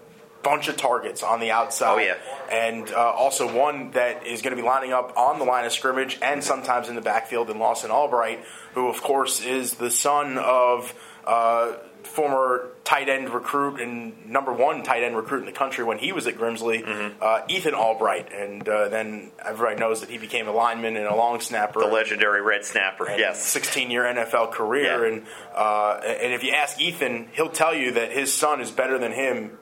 bunch 0.45 0.69
of 0.69 0.77
targets 0.77 1.24
on 1.24 1.39
the 1.42 1.51
outside. 1.51 1.94
Oh, 1.95 1.97
yeah. 1.97 2.15
And 2.50 2.89
uh, 2.92 2.95
also 2.97 3.53
one 3.53 3.92
that 3.92 4.25
is 4.25 4.42
going 4.42 4.56
to 4.56 4.62
be 4.62 4.65
lining 4.65 4.94
up 4.94 5.18
on 5.18 5.39
the 5.39 5.45
line 5.45 5.65
of 5.65 5.74
scrimmage 5.74 6.18
and 6.21 6.42
sometimes 6.44 6.88
in 6.88 6.95
the 6.95 7.01
backfield 7.01 7.50
in 7.50 7.59
Lawson 7.59 7.92
Albright, 7.92 8.39
who, 8.75 8.88
of 8.88 9.01
course, 9.01 9.42
is 9.44 9.74
the 9.74 9.92
son 9.92 10.38
of 10.38 10.94
uh, 11.25 11.74
former 12.03 12.69
tight 12.83 13.09
end 13.09 13.30
recruit 13.31 13.81
and 13.81 14.30
number 14.30 14.53
one 14.53 14.83
tight 14.83 15.03
end 15.03 15.15
recruit 15.18 15.39
in 15.39 15.45
the 15.47 15.51
country 15.51 15.83
when 15.83 15.97
he 15.97 16.12
was 16.12 16.27
at 16.27 16.36
Grimsley, 16.36 16.86
Mm-hmm. 16.86 17.18
uh, 17.21 17.42
Ethan 17.50 17.74
Albright. 17.74 18.31
And 18.31 18.69
uh, 18.69 18.89
then 18.89 19.31
everybody 19.44 19.80
knows 19.80 20.01
that 20.01 20.09
he 20.12 20.19
became 20.19 20.47
a 20.47 20.51
lineman 20.51 20.95
and 20.95 21.07
a 21.07 21.15
long 21.15 21.39
snapper. 21.39 21.80
The 21.80 21.88
legendary 21.88 22.42
red 22.44 22.63
snapper, 22.63 23.09
yes. 23.18 23.44
16 23.44 23.89
year 23.89 24.03
NFL 24.03 24.51
career. 24.51 25.07
Yeah. 25.07 25.13
And, 25.13 25.24
uh, 25.56 26.00
and 26.06 26.31
if 26.33 26.44
you 26.44 26.51
ask 26.51 26.80
Ethan, 26.80 27.30
he'll 27.33 27.50
tell 27.50 27.74
you 27.74 27.94
that 27.94 28.12
his 28.12 28.31
son 28.31 28.62
is 28.62 28.69
better 28.71 29.00
than 29.00 29.12
him 29.12 29.57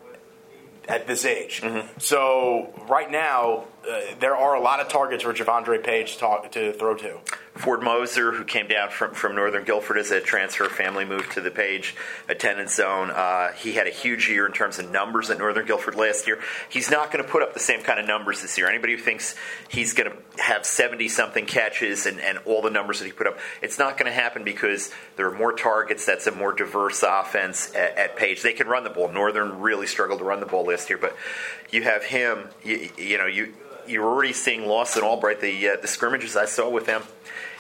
at 0.88 1.07
this 1.07 1.25
age. 1.25 1.62
Mm-hmm. 1.62 1.88
So 2.00 2.74
right 2.89 3.09
now, 3.12 3.65
uh, 3.89 4.01
there 4.19 4.35
are 4.35 4.56
a 4.56 4.62
lot 4.62 4.80
of 4.80 4.88
targets 4.88 5.24
for 5.24 5.33
Javondre 5.33 5.83
Page 5.83 6.18
to, 6.18 6.41
to 6.51 6.74
throw 6.74 6.95
to. 6.95 7.19
Ford 7.56 7.83
Moser, 7.83 8.31
who 8.31 8.44
came 8.44 8.68
down 8.68 8.89
from, 8.89 9.13
from 9.13 9.35
Northern 9.35 9.63
Guilford 9.63 9.97
as 9.97 10.09
a 10.09 10.19
transfer, 10.19 10.69
family 10.69 11.06
moved 11.06 11.33
to 11.33 11.41
the 11.41 11.51
Page 11.51 11.95
attendance 12.28 12.75
zone. 12.75 13.11
Uh, 13.11 13.52
he 13.52 13.73
had 13.73 13.85
a 13.85 13.92
huge 13.92 14.28
year 14.28 14.47
in 14.47 14.54
terms 14.54 14.80
of 14.80 14.90
numbers 14.90 15.30
at 15.30 15.37
Northern 15.37 15.66
Guilford 15.66 15.95
last 15.95 16.25
year. 16.25 16.40
He's 16.69 16.90
not 16.90 17.11
going 17.11 17.23
to 17.23 17.30
put 17.30 17.44
up 17.44 17.54
the 17.54 17.59
same 17.59 17.81
kind 17.81 17.99
of 17.99 18.07
numbers 18.07 18.42
this 18.42 18.57
year. 18.57 18.68
Anybody 18.68 18.94
who 18.94 18.99
thinks 18.99 19.35
he's 19.69 19.94
going 19.94 20.11
to 20.11 20.42
have 20.42 20.66
70 20.66 21.07
something 21.09 21.45
catches 21.45 22.07
and, 22.07 22.19
and 22.19 22.40
all 22.45 22.61
the 22.61 22.71
numbers 22.71 22.99
that 22.99 23.06
he 23.06 23.11
put 23.11 23.28
up, 23.28 23.37
it's 23.61 23.78
not 23.78 23.97
going 23.97 24.11
to 24.11 24.13
happen 24.13 24.44
because 24.44 24.92
there 25.16 25.28
are 25.28 25.37
more 25.37 25.54
targets. 25.54 26.06
That's 26.06 26.25
a 26.25 26.31
more 26.31 26.54
diverse 26.54 27.04
offense 27.04 27.73
at, 27.75 27.97
at 27.97 28.16
Page. 28.16 28.42
They 28.42 28.54
can 28.54 28.68
run 28.68 28.83
the 28.83 28.90
ball. 28.90 29.11
Northern 29.11 29.59
really 29.59 29.87
struggled 29.87 30.19
to 30.19 30.25
run 30.25 30.40
the 30.40 30.45
ball 30.45 30.66
last 30.66 30.90
year, 30.90 30.97
but 30.97 31.16
you 31.71 31.83
have 31.83 32.04
him, 32.04 32.49
you, 32.63 32.90
you 32.97 33.18
know, 33.18 33.28
you. 33.28 33.54
You're 33.87 34.06
already 34.06 34.33
seeing 34.33 34.68
Lawson 34.68 35.04
Albright, 35.04 35.42
the 35.42 35.69
uh, 35.69 35.75
the 35.81 35.87
scrimmages 35.87 36.35
I 36.35 36.45
saw 36.45 36.69
with 36.69 36.87
him. 36.87 37.04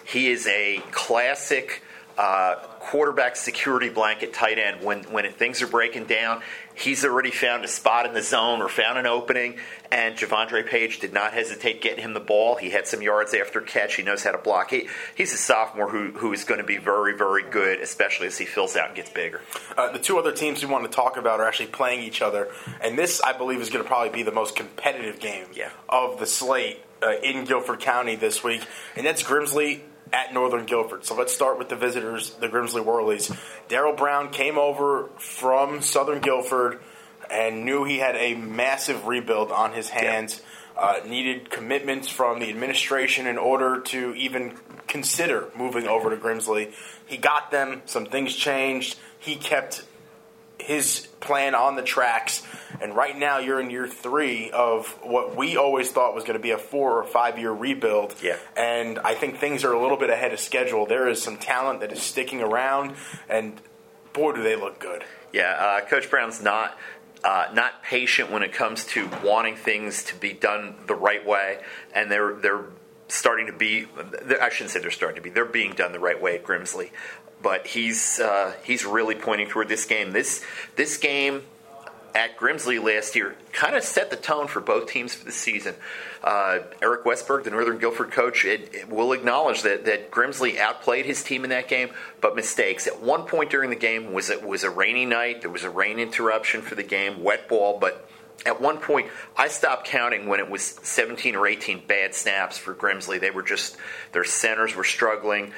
He 0.05 0.29
is 0.29 0.47
a 0.47 0.81
classic 0.91 1.81
uh, 2.17 2.55
quarterback 2.83 3.35
security 3.35 3.89
blanket 3.89 4.33
tight 4.33 4.59
end. 4.59 4.83
When 4.83 5.03
when 5.05 5.31
things 5.31 5.61
are 5.61 5.67
breaking 5.67 6.05
down, 6.05 6.41
he's 6.75 7.05
already 7.05 7.31
found 7.31 7.63
a 7.63 7.67
spot 7.67 8.05
in 8.05 8.13
the 8.13 8.21
zone 8.21 8.61
or 8.61 8.67
found 8.69 8.97
an 8.97 9.05
opening. 9.05 9.57
And 9.91 10.15
Javondre 10.15 10.65
Page 10.67 10.99
did 10.99 11.13
not 11.13 11.33
hesitate 11.33 11.81
getting 11.81 12.03
him 12.03 12.13
the 12.13 12.19
ball. 12.19 12.55
He 12.55 12.71
had 12.71 12.87
some 12.87 13.01
yards 13.01 13.33
after 13.33 13.61
catch. 13.61 13.95
He 13.95 14.03
knows 14.03 14.23
how 14.23 14.31
to 14.31 14.37
block. 14.37 14.71
He, 14.71 14.89
he's 15.15 15.33
a 15.33 15.37
sophomore 15.37 15.89
who 15.89 16.11
who 16.11 16.33
is 16.33 16.43
going 16.43 16.59
to 16.59 16.65
be 16.65 16.77
very 16.77 17.15
very 17.17 17.43
good, 17.43 17.79
especially 17.79 18.27
as 18.27 18.37
he 18.37 18.45
fills 18.45 18.75
out 18.75 18.87
and 18.87 18.95
gets 18.95 19.09
bigger. 19.09 19.41
Uh, 19.77 19.91
the 19.91 19.99
two 19.99 20.17
other 20.19 20.31
teams 20.31 20.63
we 20.63 20.71
want 20.71 20.83
to 20.83 20.91
talk 20.95 21.17
about 21.17 21.39
are 21.39 21.45
actually 21.47 21.67
playing 21.67 22.03
each 22.03 22.21
other, 22.21 22.49
and 22.81 22.97
this, 22.97 23.21
I 23.21 23.33
believe, 23.33 23.61
is 23.61 23.69
going 23.69 23.83
to 23.83 23.87
probably 23.87 24.09
be 24.09 24.23
the 24.23 24.31
most 24.31 24.55
competitive 24.55 25.19
game 25.19 25.45
Yeah. 25.53 25.69
of 25.89 26.19
the 26.19 26.25
slate 26.25 26.81
uh, 27.01 27.13
in 27.23 27.45
Guilford 27.45 27.79
County 27.79 28.15
this 28.15 28.43
week, 28.43 28.65
and 28.95 29.05
that's 29.05 29.23
Grimsley 29.23 29.81
at 30.13 30.33
Northern 30.33 30.65
Guilford. 30.65 31.03
So 31.03 31.15
let's 31.15 31.33
start 31.33 31.57
with 31.57 31.69
the 31.69 31.75
visitors, 31.75 32.35
the 32.35 32.47
Grimsley 32.47 32.83
Whirlies. 32.83 33.35
Daryl 33.67 33.97
Brown 33.97 34.29
came 34.29 34.59
over 34.59 35.09
from 35.17 35.81
Southern 35.81 36.21
Guilford 36.21 36.79
and 37.31 37.65
knew 37.65 37.83
he 37.83 37.97
had 37.97 38.15
a 38.15 38.35
massive 38.35 39.07
rebuild 39.07 39.51
on 39.51 39.73
his 39.73 39.89
hands. 39.89 40.41
Uh, 40.77 40.99
needed 41.05 41.49
commitments 41.49 42.07
from 42.07 42.39
the 42.39 42.49
administration 42.49 43.27
in 43.27 43.37
order 43.37 43.79
to 43.81 44.13
even 44.15 44.57
consider 44.87 45.49
moving 45.55 45.87
over 45.87 46.09
to 46.09 46.17
Grimsley. 46.17 46.73
He 47.05 47.17
got 47.17 47.51
them. 47.51 47.81
Some 47.85 48.05
things 48.05 48.35
changed. 48.35 48.97
He 49.19 49.35
kept 49.35 49.83
his 50.63 51.07
plan 51.19 51.55
on 51.55 51.75
the 51.75 51.81
tracks. 51.81 52.43
And 52.81 52.95
right 52.95 53.17
now, 53.17 53.37
you're 53.37 53.59
in 53.59 53.69
year 53.69 53.87
three 53.87 54.51
of 54.51 54.87
what 55.03 55.37
we 55.37 55.55
always 55.57 55.91
thought 55.91 56.15
was 56.15 56.23
going 56.23 56.37
to 56.37 56.43
be 56.43 56.51
a 56.51 56.57
four 56.57 56.99
or 56.99 57.03
five 57.03 57.37
year 57.37 57.51
rebuild. 57.51 58.15
Yeah. 58.21 58.37
And 58.57 58.99
I 58.99 59.13
think 59.13 59.37
things 59.37 59.63
are 59.63 59.71
a 59.71 59.81
little 59.81 59.97
bit 59.97 60.09
ahead 60.09 60.33
of 60.33 60.39
schedule. 60.39 60.85
There 60.85 61.07
is 61.07 61.21
some 61.21 61.37
talent 61.37 61.81
that 61.81 61.91
is 61.91 62.01
sticking 62.01 62.41
around, 62.41 62.95
and 63.29 63.61
boy, 64.11 64.33
do 64.33 64.43
they 64.43 64.55
look 64.55 64.79
good. 64.79 65.03
Yeah, 65.31 65.51
uh, 65.51 65.85
Coach 65.85 66.09
Brown's 66.09 66.41
not. 66.41 66.77
Uh, 67.23 67.49
not 67.53 67.81
patient 67.83 68.29
when 68.29 68.43
it 68.43 68.51
comes 68.51 68.83
to 68.83 69.09
wanting 69.23 69.55
things 69.55 70.03
to 70.03 70.15
be 70.15 70.33
done 70.33 70.75
the 70.87 70.93
right 70.93 71.25
way, 71.25 71.57
and 71.95 72.11
they're 72.11 72.33
they're 72.35 72.65
starting 73.13 73.47
to 73.47 73.53
be. 73.53 73.87
I 74.41 74.49
shouldn't 74.49 74.71
say 74.71 74.79
they're 74.79 74.91
starting 74.91 75.15
to 75.15 75.21
be. 75.21 75.29
They're 75.29 75.45
being 75.45 75.73
done 75.73 75.91
the 75.91 75.99
right 75.99 76.19
way 76.21 76.35
at 76.35 76.43
Grimsley, 76.43 76.91
but 77.41 77.67
he's 77.67 78.19
uh, 78.19 78.53
he's 78.63 78.85
really 78.85 79.15
pointing 79.15 79.47
toward 79.47 79.69
this 79.69 79.85
game. 79.85 80.11
This 80.11 80.43
this 80.75 80.97
game 80.97 81.43
at 82.15 82.37
Grimsley 82.37 82.83
last 82.83 83.15
year 83.15 83.35
kind 83.51 83.75
of 83.75 83.83
set 83.83 84.09
the 84.11 84.15
tone 84.15 84.47
for 84.47 84.59
both 84.59 84.87
teams 84.87 85.15
for 85.15 85.25
the 85.25 85.31
season. 85.31 85.73
Uh, 86.23 86.59
Eric 86.81 87.05
Westberg, 87.05 87.43
the 87.43 87.49
Northern 87.49 87.79
Guilford 87.79 88.11
coach, 88.11 88.45
it, 88.45 88.69
it 88.73 88.89
will 88.89 89.13
acknowledge 89.13 89.63
that, 89.63 89.85
that 89.85 90.11
Grimsley 90.11 90.57
outplayed 90.57 91.05
his 91.05 91.23
team 91.23 91.43
in 91.43 91.49
that 91.49 91.67
game, 91.67 91.89
but 92.21 92.35
mistakes. 92.35 92.87
At 92.87 93.01
one 93.01 93.23
point 93.23 93.49
during 93.49 93.69
the 93.69 93.75
game 93.75 94.13
was 94.13 94.29
it 94.29 94.43
was 94.43 94.63
a 94.63 94.69
rainy 94.69 95.05
night. 95.05 95.41
There 95.41 95.49
was 95.49 95.63
a 95.63 95.69
rain 95.69 95.99
interruption 95.99 96.61
for 96.61 96.75
the 96.75 96.83
game, 96.83 97.23
wet 97.23 97.49
ball, 97.49 97.79
but 97.79 98.07
at 98.45 98.59
one 98.59 98.77
point, 98.77 99.09
I 99.37 99.47
stopped 99.47 99.87
counting 99.87 100.27
when 100.27 100.39
it 100.39 100.49
was 100.49 100.63
17 100.63 101.35
or 101.35 101.47
18 101.47 101.83
bad 101.87 102.13
snaps 102.13 102.57
for 102.57 102.73
Grimsley. 102.73 103.19
They 103.19 103.31
were 103.31 103.43
just, 103.43 103.77
their 104.11 104.25
centers 104.25 104.75
were 104.75 104.83
struggling. 104.83 105.53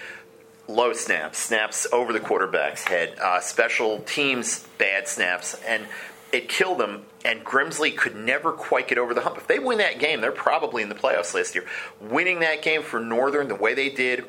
Low 0.68 0.94
snaps, 0.94 1.38
snaps 1.38 1.88
over 1.92 2.14
the 2.14 2.20
quarterback's 2.20 2.84
head, 2.84 3.18
uh, 3.20 3.40
special 3.40 4.00
teams 4.00 4.66
bad 4.78 5.08
snaps. 5.08 5.56
And 5.68 5.86
it 6.32 6.50
killed 6.50 6.80
them, 6.80 7.06
and 7.24 7.46
Grimsley 7.46 7.96
could 7.96 8.16
never 8.16 8.52
quite 8.52 8.88
get 8.88 8.98
over 8.98 9.14
the 9.14 9.22
hump. 9.22 9.38
If 9.38 9.48
they 9.48 9.60
win 9.60 9.78
that 9.78 10.00
game, 10.00 10.22
they're 10.22 10.32
probably 10.32 10.84
in 10.84 10.90
the 10.90 10.96
playoffs 10.96 11.34
last 11.34 11.56
year. 11.56 11.66
Winning 12.02 12.40
that 12.40 12.62
game 12.62 12.82
for 12.82 13.00
Northern 13.00 13.48
the 13.48 13.56
way 13.56 13.74
they 13.74 13.90
did, 13.90 14.26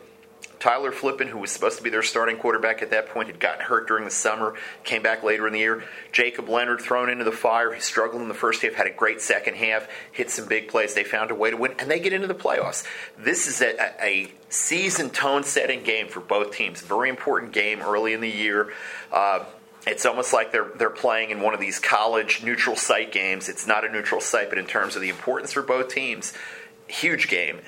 Tyler 0.59 0.93
Flippin, 0.93 1.29
who 1.29 1.39
was 1.39 1.51
supposed 1.51 1.77
to 1.79 1.83
be 1.83 1.91
their 1.91 2.03
starting 2.03 2.37
quarterback 2.37 2.83
at 2.83 2.91
that 2.91 3.09
point, 3.11 3.29
had 3.29 3.39
gotten 3.39 3.65
hurt 3.65 3.87
during 3.87 4.05
the 4.05 4.11
summer, 4.11 4.55
came 4.85 5.03
back 5.03 5.23
later 5.23 5.47
in 5.47 5.53
the 5.53 5.59
year. 5.59 5.85
Jacob 6.13 6.49
Leonard 6.49 6.81
thrown 6.81 7.11
into 7.11 7.25
the 7.25 7.33
fire. 7.33 7.73
He 7.73 7.81
struggled 7.81 8.23
in 8.23 8.29
the 8.29 8.35
first 8.35 8.63
half, 8.63 8.75
had 8.75 8.87
a 8.87 8.93
great 8.93 9.21
second 9.21 9.57
half, 9.57 9.89
hit 10.13 10.31
some 10.31 10.47
big 10.47 10.69
plays. 10.69 10.95
They 10.95 11.05
found 11.05 11.31
a 11.31 11.35
way 11.35 11.51
to 11.51 11.57
win, 11.57 11.75
and 11.79 11.91
they 11.91 12.01
get 12.01 12.13
into 12.13 12.27
the 12.27 12.35
playoffs. 12.35 12.87
This 13.19 13.47
is 13.47 13.61
a, 13.61 14.05
a 14.05 14.33
season 14.49 15.11
tone 15.11 15.45
setting 15.45 15.83
game 15.83 16.09
for 16.09 16.21
both 16.21 16.53
teams. 16.53 16.81
Very 16.81 17.11
important 17.11 17.53
game 17.53 17.81
early 17.81 18.13
in 18.13 18.21
the 18.21 18.31
year. 18.31 18.73
Uh, 19.13 19.45
it's 19.87 20.05
almost 20.05 20.33
like 20.33 20.51
they're 20.51 20.71
they're 20.77 20.91
playing 20.91 21.31
in 21.31 21.41
one 21.41 21.55
of 21.55 21.61
these 21.61 21.79
college 21.79 22.43
neutral 22.43 22.75
site 22.77 23.13
games. 23.13 23.49
It's 23.49 23.67
not 23.67 23.85
a 23.85 23.89
neutral 23.89 24.21
site, 24.21 24.49
but 24.49 24.59
in 24.59 24.67
terms 24.67 24.97
of 24.97 25.03
the 25.03 25.11
importance 25.11 25.53
for 25.53 25.63
both 25.63 25.89
teams, 25.89 26.33
huge 26.89 27.29
game. 27.29 27.61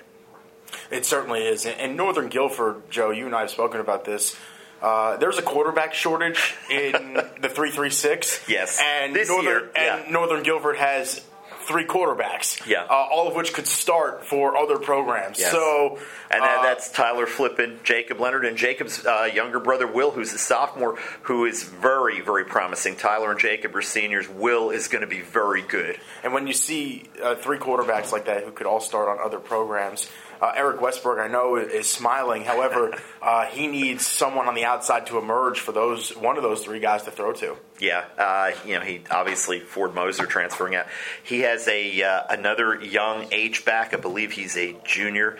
It 0.90 1.04
certainly 1.04 1.40
is. 1.40 1.66
And 1.66 1.96
Northern 1.96 2.28
Guilford, 2.28 2.90
Joe, 2.90 3.10
you 3.10 3.26
and 3.26 3.34
I 3.34 3.40
have 3.40 3.50
spoken 3.50 3.80
about 3.80 4.04
this. 4.04 4.36
Uh, 4.80 5.16
there's 5.16 5.38
a 5.38 5.42
quarterback 5.42 5.92
shortage 5.92 6.54
in 6.70 6.92
the 7.40 7.48
three 7.48 7.70
three 7.70 7.90
six. 7.90 8.48
Yes, 8.48 8.80
and 8.80 9.14
this 9.14 9.28
Northern 9.28 9.44
year, 9.44 9.70
yeah. 9.74 9.96
and 9.96 10.12
Northern 10.12 10.42
Guilford 10.44 10.76
has 10.76 11.20
three 11.68 11.84
quarterbacks. 11.84 12.66
Yeah. 12.66 12.84
Uh, 12.84 12.94
all 13.12 13.28
of 13.28 13.36
which 13.36 13.52
could 13.52 13.66
start 13.66 14.24
for 14.24 14.56
other 14.56 14.78
programs. 14.78 15.38
Yes. 15.38 15.52
So, 15.52 15.98
and 16.30 16.42
uh, 16.42 16.62
that's 16.62 16.90
Tyler 16.90 17.26
Flippin, 17.26 17.78
Jacob 17.84 18.18
Leonard, 18.20 18.46
and 18.46 18.56
Jacob's 18.56 19.04
uh, 19.04 19.28
younger 19.32 19.60
brother 19.60 19.86
Will, 19.86 20.10
who's 20.10 20.32
a 20.32 20.38
sophomore, 20.38 20.96
who 21.22 21.44
is 21.44 21.62
very, 21.62 22.22
very 22.22 22.46
promising. 22.46 22.96
Tyler 22.96 23.30
and 23.30 23.38
Jacob 23.38 23.76
are 23.76 23.82
seniors. 23.82 24.28
Will 24.28 24.70
is 24.70 24.88
going 24.88 25.02
to 25.02 25.06
be 25.06 25.20
very 25.20 25.60
good. 25.60 26.00
And 26.24 26.32
when 26.32 26.46
you 26.46 26.54
see 26.54 27.04
uh, 27.22 27.34
three 27.34 27.58
quarterbacks 27.58 28.12
like 28.12 28.24
that 28.24 28.44
who 28.44 28.50
could 28.50 28.66
all 28.66 28.80
start 28.80 29.08
on 29.08 29.24
other 29.24 29.38
programs, 29.38 30.08
uh, 30.40 30.52
Eric 30.54 30.80
Westberg, 30.80 31.20
I 31.20 31.28
know, 31.28 31.56
is 31.56 31.88
smiling. 31.88 32.44
However, 32.44 32.94
uh, 33.22 33.46
he 33.46 33.66
needs 33.66 34.06
someone 34.06 34.46
on 34.46 34.54
the 34.54 34.64
outside 34.64 35.06
to 35.06 35.18
emerge 35.18 35.60
for 35.60 35.72
those 35.72 36.10
one 36.16 36.36
of 36.36 36.42
those 36.42 36.64
three 36.64 36.80
guys 36.80 37.02
to 37.04 37.10
throw 37.10 37.32
to. 37.34 37.56
Yeah, 37.80 38.04
uh, 38.16 38.52
you 38.66 38.74
know, 38.74 38.84
he 38.84 39.02
obviously 39.10 39.60
Ford 39.60 39.94
Moser 39.94 40.26
transferring 40.26 40.74
out. 40.74 40.86
He 41.22 41.40
has 41.40 41.66
a 41.68 42.02
uh, 42.02 42.22
another 42.30 42.82
young 42.82 43.28
H 43.32 43.64
back. 43.64 43.94
I 43.94 43.96
believe 43.98 44.32
he's 44.32 44.56
a 44.56 44.76
junior. 44.84 45.38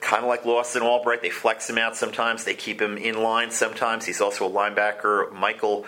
Kind 0.00 0.22
of 0.22 0.28
like 0.28 0.46
Lawson 0.46 0.82
Albright, 0.82 1.20
they 1.20 1.28
flex 1.28 1.68
him 1.68 1.76
out 1.76 1.94
sometimes. 1.94 2.44
They 2.44 2.54
keep 2.54 2.80
him 2.80 2.96
in 2.96 3.22
line 3.22 3.50
sometimes. 3.50 4.06
He's 4.06 4.22
also 4.22 4.48
a 4.48 4.50
linebacker. 4.50 5.30
Michael, 5.30 5.84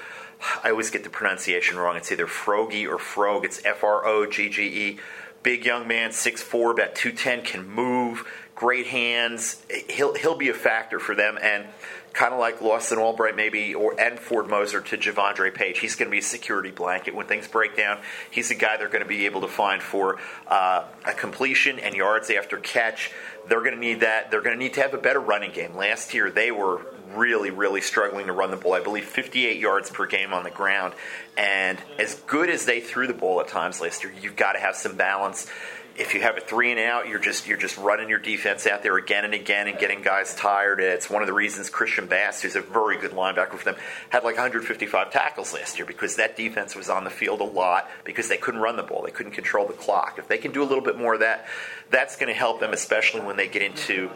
I 0.63 0.71
always 0.71 0.91
get 0.91 1.03
the 1.03 1.09
pronunciation 1.09 1.79
wrong. 1.79 1.97
It's 1.97 2.13
either 2.13 2.27
Frogie 2.27 2.87
or 2.87 2.99
Frog. 2.99 3.47
It's 3.47 3.65
F 3.65 3.83
R 3.83 4.05
O 4.05 4.27
G 4.27 4.51
G 4.51 4.63
E. 4.63 4.99
Big 5.43 5.65
young 5.65 5.89
man, 5.89 6.11
6'4", 6.11 6.73
about 6.73 6.95
210, 6.95 7.43
can 7.43 7.69
move, 7.69 8.27
great 8.55 8.87
hands. 8.87 9.63
He'll 9.91 10.15
he'll 10.15 10.37
be 10.37 10.49
a 10.49 10.55
factor 10.55 11.01
for 11.01 11.15
them, 11.15 11.39
and 11.41 11.67
kind 12.13 12.35
of 12.35 12.41
like 12.41 12.61
Lawson 12.61 12.99
Albright 12.99 13.37
maybe, 13.37 13.75
or 13.75 13.99
and 13.99 14.19
Ford 14.19 14.49
Moser 14.49 14.81
to 14.81 14.97
Javondre 14.97 15.55
Page. 15.55 15.79
He's 15.79 15.97
going 15.97 16.09
to 16.09 16.11
be 16.11 16.19
a 16.19 16.23
security 16.23 16.71
blanket 16.71 17.15
when 17.15 17.27
things 17.27 17.49
break 17.49 17.77
down. 17.77 17.99
He's 18.31 18.51
a 18.51 18.55
guy 18.55 18.77
they're 18.77 18.89
going 18.89 19.03
to 19.03 19.09
be 19.09 19.27
able 19.27 19.41
to 19.43 19.49
find 19.49 19.83
for 19.83 20.19
uh, 20.47 20.85
a 21.05 21.13
completion 21.13 21.79
and 21.79 21.95
yards 21.95 22.31
after 22.31 22.59
catch. 22.59 23.11
They're 23.49 23.63
going 23.63 23.75
to 23.75 23.81
need 23.81 24.01
that. 24.01 24.31
They're 24.31 24.43
going 24.43 24.57
to 24.57 24.63
need 24.63 24.75
to 24.75 24.83
have 24.83 24.95
a 24.95 24.99
better 24.99 25.21
running 25.21 25.53
game. 25.53 25.75
Last 25.75 26.15
year 26.15 26.31
they 26.31 26.51
were 26.51 26.87
really, 27.15 27.51
really 27.51 27.81
struggling 27.81 28.27
to 28.27 28.33
run 28.33 28.51
the 28.51 28.57
ball. 28.57 28.75
I 28.75 28.81
believe 28.81 29.05
58 29.05 29.59
yards 29.59 29.91
per 29.91 30.07
game 30.07 30.33
on 30.33 30.45
the 30.45 30.51
ground. 30.51 30.95
And 31.37 31.79
as 31.99 32.15
good 32.27 32.51
as 32.51 32.65
they 32.65 32.81
threw 32.81 33.07
the 33.07 33.15
ball 33.15 33.41
at 33.41 33.49
times 33.49 33.81
last 33.81 34.05
year, 34.05 34.13
you've 34.21 34.37
got 34.37 34.53
to 34.53 34.59
have 34.59 34.77
some 34.77 34.97
balance. 34.97 35.49
If 35.95 36.15
you 36.15 36.23
have 36.23 36.39
a 36.39 36.41
three 36.41 36.71
and 36.71 36.81
out, 36.81 37.07
you're 37.07 37.19
just 37.19 37.47
you're 37.47 37.59
just 37.59 37.77
running 37.77 38.09
your 38.09 38.19
defense 38.19 38.67
out 38.67 38.83
there 38.83 38.97
again 38.97 39.27
and 39.27 39.35
again 39.35 39.69
and 39.69 39.79
getting 39.79 40.01
guys 40.01 40.35
tired. 40.35 40.81
It's 40.81 41.11
one 41.11 41.21
of 41.21 41.27
the 41.27 41.35
reasons 41.35 41.69
Christian 41.69 42.07
Bass, 42.07 42.41
who's 42.41 42.57
a 42.57 42.63
very 42.63 42.99
good 42.99 43.11
linebacker 43.11 43.59
for 43.59 43.65
them, 43.65 43.77
had 44.09 44.25
like 44.25 44.37
155 44.37 45.13
tackles 45.13 45.53
last 45.53 45.79
year 45.79 45.85
because 45.85 46.17
that 46.17 46.35
defense 46.35 46.75
was 46.75 46.89
on 46.89 47.05
the 47.05 47.11
field 47.11 47.43
a 47.43 47.45
lot 47.45 47.91
because 48.05 48.31
they 48.31 48.39
couldn't 48.39 48.61
run 48.63 48.77
the 48.77 48.83
ball, 48.83 49.03
they 49.03 49.11
couldn't 49.11 49.33
control 49.33 49.67
the 49.67 49.75
clock. 49.75 50.19
If 50.19 50.29
they 50.29 50.39
can 50.39 50.53
do 50.53 50.63
a 50.63 50.65
little 50.65 50.85
bit 50.85 50.97
more 50.97 51.13
of 51.13 51.21
that, 51.21 51.47
that's 51.91 52.17
going 52.17 52.33
to 52.33 52.39
help 52.39 52.61
them, 52.61 52.73
especially 52.73 53.21
when 53.21 53.37
they 53.37 53.47
get 53.47 53.61
into 53.61 54.11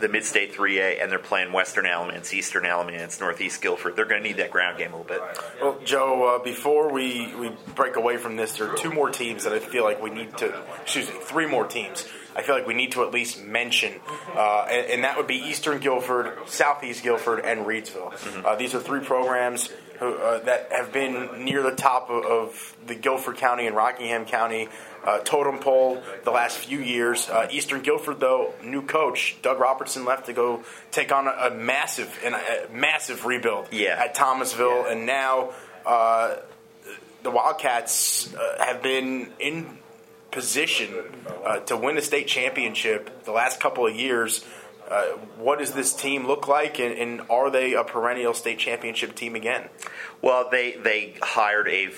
the 0.00 0.08
Mid-State 0.08 0.54
3A 0.54 1.02
and 1.02 1.10
they're 1.10 1.18
playing 1.18 1.52
Western 1.52 1.86
Alamance, 1.86 2.32
Eastern 2.32 2.64
Alamance, 2.64 3.20
Northeast 3.20 3.60
Guilford. 3.60 3.96
They're 3.96 4.04
going 4.04 4.22
to 4.22 4.28
need 4.28 4.38
that 4.38 4.50
ground 4.50 4.78
game 4.78 4.92
a 4.92 4.98
little 4.98 5.08
bit. 5.08 5.22
Well, 5.60 5.78
Joe, 5.84 6.36
uh, 6.36 6.44
before 6.44 6.92
we, 6.92 7.34
we 7.34 7.50
break 7.74 7.96
away 7.96 8.16
from 8.16 8.36
this, 8.36 8.58
there 8.58 8.70
are 8.70 8.76
two 8.76 8.90
more 8.90 9.10
teams 9.10 9.44
that 9.44 9.52
I 9.52 9.58
feel 9.58 9.84
like 9.84 10.02
we 10.02 10.10
need 10.10 10.36
to, 10.38 10.62
excuse 10.82 11.08
me, 11.08 11.14
three 11.22 11.46
more 11.46 11.66
teams. 11.66 12.06
I 12.36 12.42
feel 12.42 12.54
like 12.54 12.68
we 12.68 12.74
need 12.74 12.92
to 12.92 13.02
at 13.02 13.12
least 13.12 13.42
mention, 13.42 13.94
uh, 14.36 14.66
and, 14.70 14.86
and, 14.92 15.04
that 15.04 15.16
would 15.16 15.26
be 15.26 15.34
Eastern 15.34 15.80
Guilford, 15.80 16.48
Southeast 16.48 17.02
Guilford, 17.02 17.40
and 17.40 17.66
Reidsville. 17.66 18.12
Mm-hmm. 18.12 18.46
Uh, 18.46 18.54
these 18.54 18.76
are 18.76 18.80
three 18.80 19.00
programs 19.00 19.70
who, 19.98 20.14
uh, 20.14 20.38
that 20.44 20.72
have 20.72 20.92
been 20.92 21.44
near 21.44 21.62
the 21.62 21.74
top 21.74 22.10
of, 22.10 22.24
of, 22.24 22.76
the 22.86 22.94
Guilford 22.94 23.36
County 23.36 23.66
and 23.66 23.76
Rockingham 23.76 24.24
County 24.24 24.68
uh, 25.04 25.18
totem 25.18 25.58
pole 25.58 26.02
the 26.24 26.30
last 26.30 26.56
few 26.56 26.78
years. 26.78 27.28
Uh, 27.28 27.46
Eastern 27.50 27.82
Guilford, 27.82 28.18
though, 28.18 28.54
new 28.62 28.82
coach 28.82 29.36
Doug 29.42 29.58
Robertson 29.60 30.04
left 30.04 30.26
to 30.26 30.32
go 30.32 30.62
take 30.90 31.12
on 31.12 31.26
a, 31.26 31.30
a 31.30 31.50
massive 31.50 32.18
and 32.24 32.34
a, 32.34 32.68
massive 32.72 33.26
rebuild 33.26 33.68
yeah. 33.72 34.02
at 34.02 34.14
Thomasville, 34.14 34.84
yeah. 34.86 34.92
and 34.92 35.06
now 35.06 35.52
uh, 35.84 36.36
the 37.22 37.30
Wildcats 37.30 38.34
uh, 38.34 38.64
have 38.64 38.82
been 38.82 39.32
in 39.38 39.78
position 40.30 40.94
uh, 41.44 41.58
to 41.60 41.76
win 41.76 41.96
a 41.96 42.02
state 42.02 42.26
championship 42.26 43.24
the 43.24 43.32
last 43.32 43.60
couple 43.60 43.86
of 43.86 43.94
years. 43.94 44.44
Uh, 44.88 45.04
what 45.36 45.58
does 45.58 45.72
this 45.72 45.94
team 45.94 46.26
look 46.26 46.48
like, 46.48 46.78
and, 46.78 46.96
and, 46.96 47.20
are 47.28 47.50
they 47.50 47.74
a 47.74 47.84
perennial 47.84 48.32
state 48.32 48.58
championship 48.58 49.14
team 49.14 49.34
again? 49.34 49.68
Well, 50.22 50.48
they 50.50 50.72
they 50.72 51.14
hired 51.20 51.68
a 51.68 51.88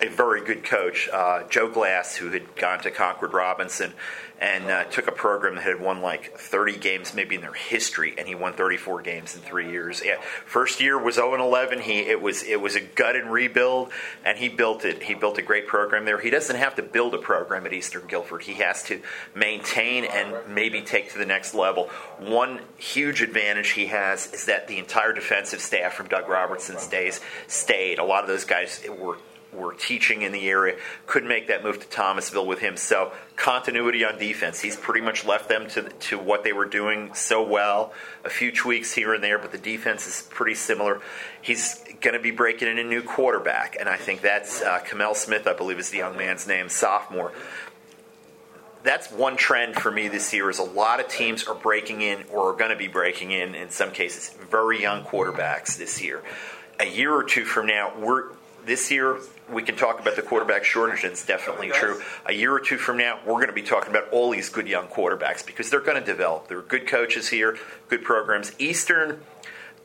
a 0.00 0.08
very 0.08 0.42
good 0.44 0.64
coach, 0.64 1.08
uh, 1.12 1.42
Joe 1.48 1.68
Glass, 1.68 2.16
who 2.16 2.30
had 2.30 2.56
gone 2.56 2.80
to 2.80 2.90
Concord 2.90 3.34
Robinson 3.34 3.92
and 4.40 4.70
uh, 4.70 4.84
took 4.84 5.06
a 5.06 5.12
program 5.12 5.56
that 5.56 5.64
had 5.64 5.80
won 5.80 6.00
like 6.00 6.38
30 6.38 6.78
games 6.78 7.12
maybe 7.12 7.34
in 7.34 7.42
their 7.42 7.52
history, 7.52 8.14
and 8.16 8.26
he 8.26 8.34
won 8.34 8.54
34 8.54 9.02
games 9.02 9.34
in 9.34 9.42
three 9.42 9.70
years. 9.70 10.02
Yeah, 10.02 10.16
first 10.46 10.80
year 10.80 10.98
was 10.98 11.16
0 11.16 11.34
11. 11.34 11.80
He 11.80 11.98
it 11.98 12.22
was 12.22 12.42
it 12.42 12.58
was 12.58 12.74
a 12.74 12.80
gut 12.80 13.16
and 13.16 13.30
rebuild, 13.30 13.92
and 14.24 14.38
he 14.38 14.48
built 14.48 14.86
it. 14.86 15.02
He 15.02 15.14
built 15.14 15.36
a 15.36 15.42
great 15.42 15.66
program 15.66 16.06
there. 16.06 16.18
He 16.18 16.30
doesn't 16.30 16.56
have 16.56 16.74
to 16.76 16.82
build 16.82 17.14
a 17.14 17.18
program 17.18 17.66
at 17.66 17.74
Eastern 17.74 18.06
Guilford. 18.06 18.42
He 18.42 18.54
has 18.54 18.82
to 18.84 19.02
maintain 19.34 20.06
and 20.06 20.34
maybe 20.48 20.80
take 20.80 21.12
to 21.12 21.18
the 21.18 21.26
next 21.26 21.54
level. 21.54 21.90
One 22.18 22.60
huge 22.78 23.20
advantage 23.20 23.70
he 23.70 23.86
has 23.86 24.32
is 24.32 24.46
that 24.46 24.68
the 24.68 24.78
entire 24.78 25.12
defensive 25.12 25.60
staff 25.60 25.92
from 25.92 26.08
Doug 26.08 26.28
Robertson's 26.28 26.86
days 26.86 27.20
stayed. 27.46 27.98
A 27.98 28.04
lot 28.04 28.22
of 28.22 28.28
those 28.28 28.46
guys 28.46 28.82
were 28.88 29.18
were 29.52 29.74
teaching 29.74 30.22
in 30.22 30.32
the 30.32 30.48
area 30.48 30.76
could 31.06 31.24
make 31.24 31.48
that 31.48 31.64
move 31.64 31.80
to 31.80 31.86
Thomasville 31.88 32.46
with 32.46 32.60
him. 32.60 32.76
So 32.76 33.12
continuity 33.36 34.04
on 34.04 34.18
defense. 34.18 34.60
He's 34.60 34.76
pretty 34.76 35.00
much 35.00 35.24
left 35.24 35.48
them 35.48 35.68
to 35.70 35.82
to 35.82 36.18
what 36.18 36.44
they 36.44 36.52
were 36.52 36.66
doing 36.66 37.14
so 37.14 37.42
well. 37.42 37.92
A 38.24 38.30
few 38.30 38.52
tweaks 38.52 38.92
here 38.92 39.14
and 39.14 39.22
there, 39.22 39.38
but 39.38 39.52
the 39.52 39.58
defense 39.58 40.06
is 40.06 40.26
pretty 40.30 40.54
similar. 40.54 41.00
He's 41.42 41.82
going 42.00 42.14
to 42.14 42.20
be 42.20 42.30
breaking 42.30 42.68
in 42.68 42.78
a 42.78 42.84
new 42.84 43.02
quarterback, 43.02 43.76
and 43.78 43.88
I 43.88 43.96
think 43.96 44.20
that's 44.20 44.62
uh, 44.62 44.80
Kamel 44.80 45.14
Smith. 45.14 45.46
I 45.46 45.52
believe 45.52 45.78
is 45.78 45.90
the 45.90 45.98
young 45.98 46.16
man's 46.16 46.46
name, 46.46 46.68
sophomore 46.68 47.32
that's 48.82 49.10
one 49.12 49.36
trend 49.36 49.76
for 49.76 49.90
me 49.90 50.08
this 50.08 50.32
year 50.32 50.48
is 50.48 50.58
a 50.58 50.64
lot 50.64 51.00
of 51.00 51.08
teams 51.08 51.44
are 51.44 51.54
breaking 51.54 52.00
in 52.00 52.24
or 52.30 52.50
are 52.50 52.56
going 52.56 52.70
to 52.70 52.76
be 52.76 52.88
breaking 52.88 53.30
in 53.30 53.54
in 53.54 53.70
some 53.70 53.90
cases 53.90 54.34
very 54.50 54.80
young 54.80 55.04
quarterbacks 55.04 55.76
this 55.76 56.00
year 56.02 56.22
a 56.78 56.86
year 56.86 57.12
or 57.12 57.24
two 57.24 57.44
from 57.44 57.66
now 57.66 57.92
we're 57.98 58.30
this 58.64 58.90
year 58.90 59.18
we 59.52 59.62
can 59.62 59.76
talk 59.76 60.00
about 60.00 60.16
the 60.16 60.22
quarterback 60.22 60.64
shortage 60.64 61.04
and 61.04 61.12
it's 61.12 61.24
definitely 61.24 61.68
true 61.70 62.00
a 62.26 62.32
year 62.32 62.52
or 62.52 62.60
two 62.60 62.76
from 62.76 62.96
now 62.96 63.18
we're 63.26 63.34
going 63.34 63.48
to 63.48 63.52
be 63.52 63.62
talking 63.62 63.90
about 63.90 64.08
all 64.10 64.30
these 64.30 64.48
good 64.48 64.68
young 64.68 64.86
quarterbacks 64.86 65.44
because 65.44 65.70
they're 65.70 65.80
going 65.80 65.98
to 65.98 66.04
develop 66.04 66.48
there 66.48 66.58
are 66.58 66.62
good 66.62 66.86
coaches 66.86 67.28
here 67.28 67.58
good 67.88 68.02
programs 68.02 68.52
eastern 68.58 69.20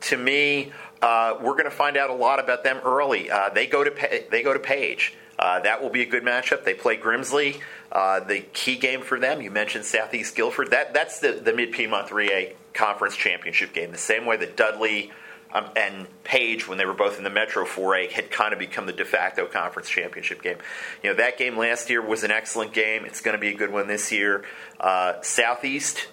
to 0.00 0.16
me 0.16 0.72
uh, 1.02 1.34
we're 1.40 1.52
going 1.52 1.64
to 1.64 1.70
find 1.70 1.96
out 1.96 2.10
a 2.10 2.14
lot 2.14 2.38
about 2.38 2.64
them 2.64 2.78
early 2.84 3.30
uh, 3.30 3.48
they 3.50 3.66
go 3.66 3.84
to 3.84 4.24
they 4.30 4.42
go 4.42 4.52
to 4.52 4.60
page 4.60 5.14
uh, 5.38 5.60
that 5.60 5.82
will 5.82 5.90
be 5.90 6.02
a 6.02 6.06
good 6.06 6.22
matchup. 6.22 6.64
They 6.64 6.74
play 6.74 6.96
Grimsley. 6.96 7.60
Uh, 7.92 8.20
the 8.20 8.40
key 8.40 8.76
game 8.76 9.02
for 9.02 9.20
them, 9.20 9.42
you 9.42 9.50
mentioned 9.50 9.84
Southeast 9.84 10.34
Guilford. 10.34 10.70
That 10.70 10.94
that's 10.94 11.20
the, 11.20 11.32
the 11.32 11.52
Mid 11.52 11.72
Piedmont 11.72 12.08
3A 12.08 12.54
Conference 12.72 13.16
Championship 13.16 13.72
game. 13.72 13.92
The 13.92 13.98
same 13.98 14.26
way 14.26 14.36
that 14.38 14.56
Dudley 14.56 15.12
um, 15.52 15.70
and 15.76 16.06
Page, 16.24 16.66
when 16.66 16.76
they 16.76 16.84
were 16.84 16.94
both 16.94 17.18
in 17.18 17.24
the 17.24 17.30
Metro 17.30 17.64
4A, 17.64 18.10
had 18.10 18.30
kind 18.30 18.52
of 18.52 18.58
become 18.58 18.86
the 18.86 18.92
de 18.92 19.04
facto 19.04 19.46
conference 19.46 19.88
championship 19.88 20.42
game. 20.42 20.58
You 21.02 21.10
know 21.10 21.16
that 21.16 21.38
game 21.38 21.56
last 21.56 21.88
year 21.88 22.02
was 22.02 22.24
an 22.24 22.30
excellent 22.30 22.72
game. 22.72 23.04
It's 23.04 23.20
going 23.20 23.36
to 23.36 23.40
be 23.40 23.48
a 23.48 23.54
good 23.54 23.72
one 23.72 23.86
this 23.86 24.10
year. 24.10 24.44
Uh, 24.80 25.20
Southeast, 25.22 26.08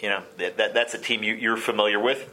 you 0.00 0.10
know 0.10 0.22
that, 0.38 0.58
that, 0.58 0.74
that's 0.74 0.94
a 0.94 0.98
team 0.98 1.22
you, 1.22 1.34
you're 1.34 1.56
familiar 1.56 1.98
with. 1.98 2.28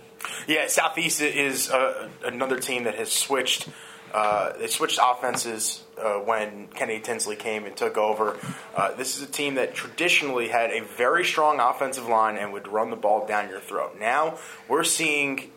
Yeah, 0.48 0.68
Southeast 0.68 1.22
is 1.22 1.70
uh, 1.70 2.10
another 2.24 2.60
team 2.60 2.84
that 2.86 2.96
has 2.96 3.12
switched 3.12 3.70
uh, 4.14 4.56
they 4.58 4.68
switched 4.68 5.00
offenses 5.02 5.84
uh, 5.98 6.16
when 6.20 6.68
Kennedy 6.68 7.00
Tinsley 7.00 7.36
came 7.36 7.66
and 7.66 7.76
took 7.76 7.98
over. 7.98 8.38
Uh, 8.76 8.94
this 8.94 9.18
is 9.18 9.24
a 9.24 9.32
team 9.32 9.56
that 9.56 9.74
traditionally 9.74 10.50
had 10.50 10.70
a 10.70 10.82
very 10.82 11.26
strong 11.26 11.60
offensive 11.60 12.08
line 12.08 12.38
and 12.38 12.54
would 12.54 12.68
run 12.68 12.92
the 12.92 12.96
ball 12.96 13.26
down 13.26 13.50
your 13.50 13.60
throat. 13.60 13.98
Now 14.00 14.38
we're 14.68 14.84
seeing 14.84 15.52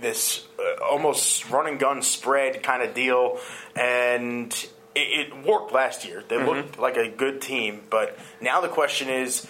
this 0.00 0.46
uh, 0.58 0.84
almost 0.84 1.48
run 1.50 1.66
and 1.66 1.78
gun 1.78 2.02
spread 2.02 2.62
kind 2.62 2.82
of 2.82 2.94
deal, 2.94 3.38
and 3.76 4.52
it, 4.94 5.32
it 5.32 5.46
worked 5.46 5.72
last 5.72 6.04
year. 6.04 6.22
They 6.26 6.36
mm-hmm. 6.36 6.46
looked 6.46 6.78
like 6.78 6.96
a 6.96 7.08
good 7.08 7.40
team, 7.40 7.82
but 7.90 8.18
now 8.40 8.60
the 8.60 8.68
question 8.68 9.08
is 9.08 9.46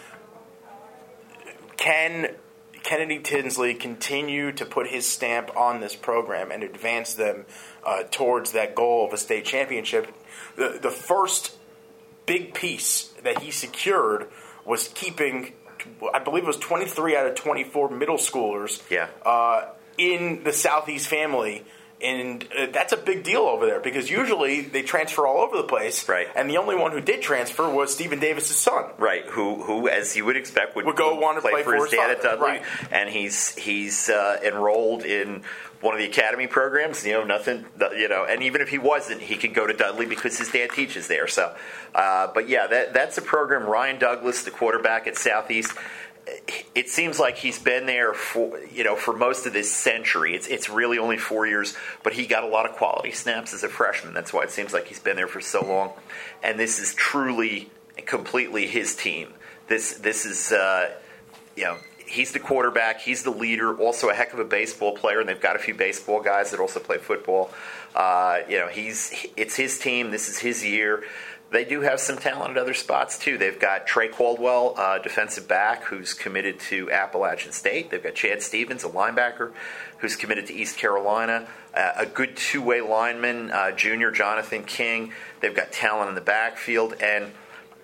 can 1.77 2.35
Kennedy 2.83 3.19
Tinsley 3.19 3.75
continue 3.75 4.53
to 4.53 4.65
put 4.65 4.89
his 4.89 5.07
stamp 5.07 5.57
on 5.57 5.81
this 5.81 5.95
program 5.95 6.51
and 6.51 6.63
advance 6.63 7.15
them 7.15 7.45
uh, 7.85 8.05
towards 8.11 8.53
that 8.53 8.75
goal 8.75 9.07
of 9.07 9.13
a 9.13 9.17
state 9.17 9.45
championship. 9.45 10.13
The, 10.57 10.79
the 10.81 10.91
first 10.91 11.57
big 12.27 12.55
piece 12.55 13.13
that 13.23 13.41
he 13.41 13.51
secured 13.51 14.29
was 14.65 14.89
keeping, 14.89 15.53
I 16.13 16.19
believe 16.21 16.45
it 16.45 16.47
was 16.47 16.57
23 16.59 17.17
out 17.17 17.27
of 17.27 17.35
24 17.35 17.91
middle 17.91 18.17
schoolers 18.17 18.83
yeah. 18.91 19.09
uh, 19.25 19.67
in 20.01 20.43
the 20.45 20.53
Southeast 20.53 21.07
family 21.07 21.65
and 22.03 22.47
uh, 22.57 22.67
that's 22.73 22.93
a 22.93 22.97
big 22.97 23.25
deal 23.25 23.43
over 23.43 23.67
there 23.67 23.81
because 23.81 24.11
usually 24.11 24.63
they 24.63 24.83
transfer 24.83 25.27
all 25.27 25.39
over 25.39 25.57
the 25.57 25.65
place. 25.65 26.09
Right. 26.09 26.29
And 26.35 26.49
the 26.49 26.57
only 26.57 26.77
one 26.77 26.93
who 26.93 27.01
did 27.01 27.23
transfer 27.23 27.69
was 27.69 27.93
Stephen 27.93 28.21
Davis's 28.21 28.57
son. 28.57 28.87
Right. 28.99 29.25
Who, 29.27 29.63
who, 29.63 29.89
as 29.89 30.17
you 30.17 30.25
would 30.25 30.37
expect, 30.37 30.77
would, 30.77 30.87
would 30.87 30.97
go 30.97 31.17
want 31.17 31.37
to 31.37 31.43
play, 31.43 31.53
play 31.53 31.63
for, 31.63 31.77
for 31.77 31.85
his 31.85 31.91
dad 31.91 32.11
at 32.11 32.23
Dudley. 32.23 32.49
Right. 32.49 32.63
And 32.91 33.09
he's 33.09 33.55
he's 33.55 34.09
uh, 34.09 34.39
enrolled 34.43 35.05
in 35.05 35.43
one 35.83 35.95
of 35.95 36.01
the 36.01 36.07
academy 36.07 36.47
programs. 36.47 37.05
You 37.05 37.13
know, 37.13 37.25
nothing. 37.25 37.67
You 37.95 38.09
know, 38.09 38.25
and 38.25 38.43
even 38.43 38.63
if 38.63 38.71
he 38.71 38.79
wasn't, 38.79 39.21
he 39.21 39.37
could 39.37 39.55
go 39.55 39.67
to 39.67 39.75
Dudley 39.75 40.07
because 40.07 40.39
his 40.39 40.51
dad 40.51 40.71
teaches 40.71 41.07
there. 41.07 41.29
So, 41.29 41.55
uh, 41.95 42.29
but 42.33 42.49
yeah, 42.49 42.67
that 42.67 42.95
that's 42.95 43.19
a 43.19 43.23
program. 43.23 43.65
Ryan 43.65 43.99
Douglas, 43.99 44.45
the 44.45 44.51
quarterback 44.51 45.07
at 45.07 45.17
Southeast 45.17 45.73
it 46.75 46.89
seems 46.89 47.19
like 47.19 47.37
he's 47.37 47.59
been 47.59 47.87
there 47.87 48.13
for 48.15 48.59
you 48.73 48.85
know 48.85 48.97
for 48.97 49.15
most 49.15 49.47
of 49.47 49.53
this 49.53 49.71
century. 49.71 50.35
It's 50.35 50.47
it's 50.47 50.69
really 50.69 50.99
only 50.99 51.17
four 51.17 51.47
years, 51.47 51.77
but 52.03 52.13
he 52.13 52.27
got 52.27 52.45
a 52.45 52.47
lot 52.47 52.69
of 52.69 52.77
quality 52.77 53.13
snaps 53.13 53.53
as 53.55 53.63
a 53.63 53.69
freshman. 53.69 54.15
That's 54.15 54.33
why 54.33 54.45
it 54.45 54.51
seems 54.51 54.73
like 54.73 54.87
he's 54.87 55.01
been 55.01 55.17
there 55.17 55.29
for 55.29 55.41
so 55.41 55.65
long. 55.65 55.93
And 56.43 56.59
this 56.59 56.79
is 56.79 56.95
truly 56.95 57.71
completely 58.07 58.67
his 58.67 58.95
team. 58.95 59.33
This 59.69 59.95
this 59.99 60.25
is 60.25 60.53
uh, 60.53 60.91
you 61.57 61.65
know 61.65 61.77
he's 62.07 62.33
the 62.33 62.41
quarterback, 62.41 63.01
he's 63.01 63.23
the 63.23 63.31
leader, 63.31 63.77
also 63.79 64.09
a 64.09 64.15
heck 64.15 64.33
of 64.33 64.39
a 64.39 64.45
baseball 64.45 64.97
player, 64.97 65.21
and 65.21 65.29
they've 65.29 65.41
got 65.41 65.57
a 65.57 65.61
few 65.61 65.75
baseball 65.75 66.21
guys 66.21 66.51
that 66.51 66.61
also 66.61 66.81
play 66.81 66.99
football. 66.99 67.51
Uh, 67.95 68.41
you 68.49 68.59
know 68.59 68.69
he's 68.69 69.27
it's 69.37 69.57
his 69.57 69.79
team. 69.79 70.11
This 70.11 70.29
is 70.29 70.39
his 70.39 70.65
year 70.65 71.05
they 71.51 71.65
do 71.65 71.81
have 71.81 71.99
some 71.99 72.17
talent 72.17 72.53
at 72.53 72.59
other 72.59 72.75
spots 72.75 73.19
too. 73.19 73.37
They've 73.37 73.59
got 73.59 73.87
Trey 73.87 74.09
Caldwell, 74.09 74.75
uh, 74.77 74.99
defensive 74.99 75.49
back, 75.49 75.85
who's 75.85 76.15
committed 76.15 76.61
to 76.61 76.91
Appalachian 76.91 77.53
State. 77.53 77.91
They've 77.91 78.03
got 78.03 78.15
Chad 78.15 78.43
Stevens, 78.43 78.85
a 78.85 78.89
linebacker, 78.89 79.53
who's 79.99 80.15
committed 80.15 80.47
to 80.47 80.55
East 80.55 80.79
Carolina. 80.79 81.49
Uh, 81.75 81.93
a 81.97 82.07
good 82.07 82.37
two-way 82.37 82.81
lineman, 82.81 83.51
uh, 83.51 83.73
junior 83.73 84.11
Jonathan 84.11 84.63
King. 84.65 85.13
They've 85.41 85.55
got 85.55 85.73
talent 85.73 86.09
in 86.09 86.15
the 86.15 86.21
backfield, 86.21 86.95
and 87.01 87.33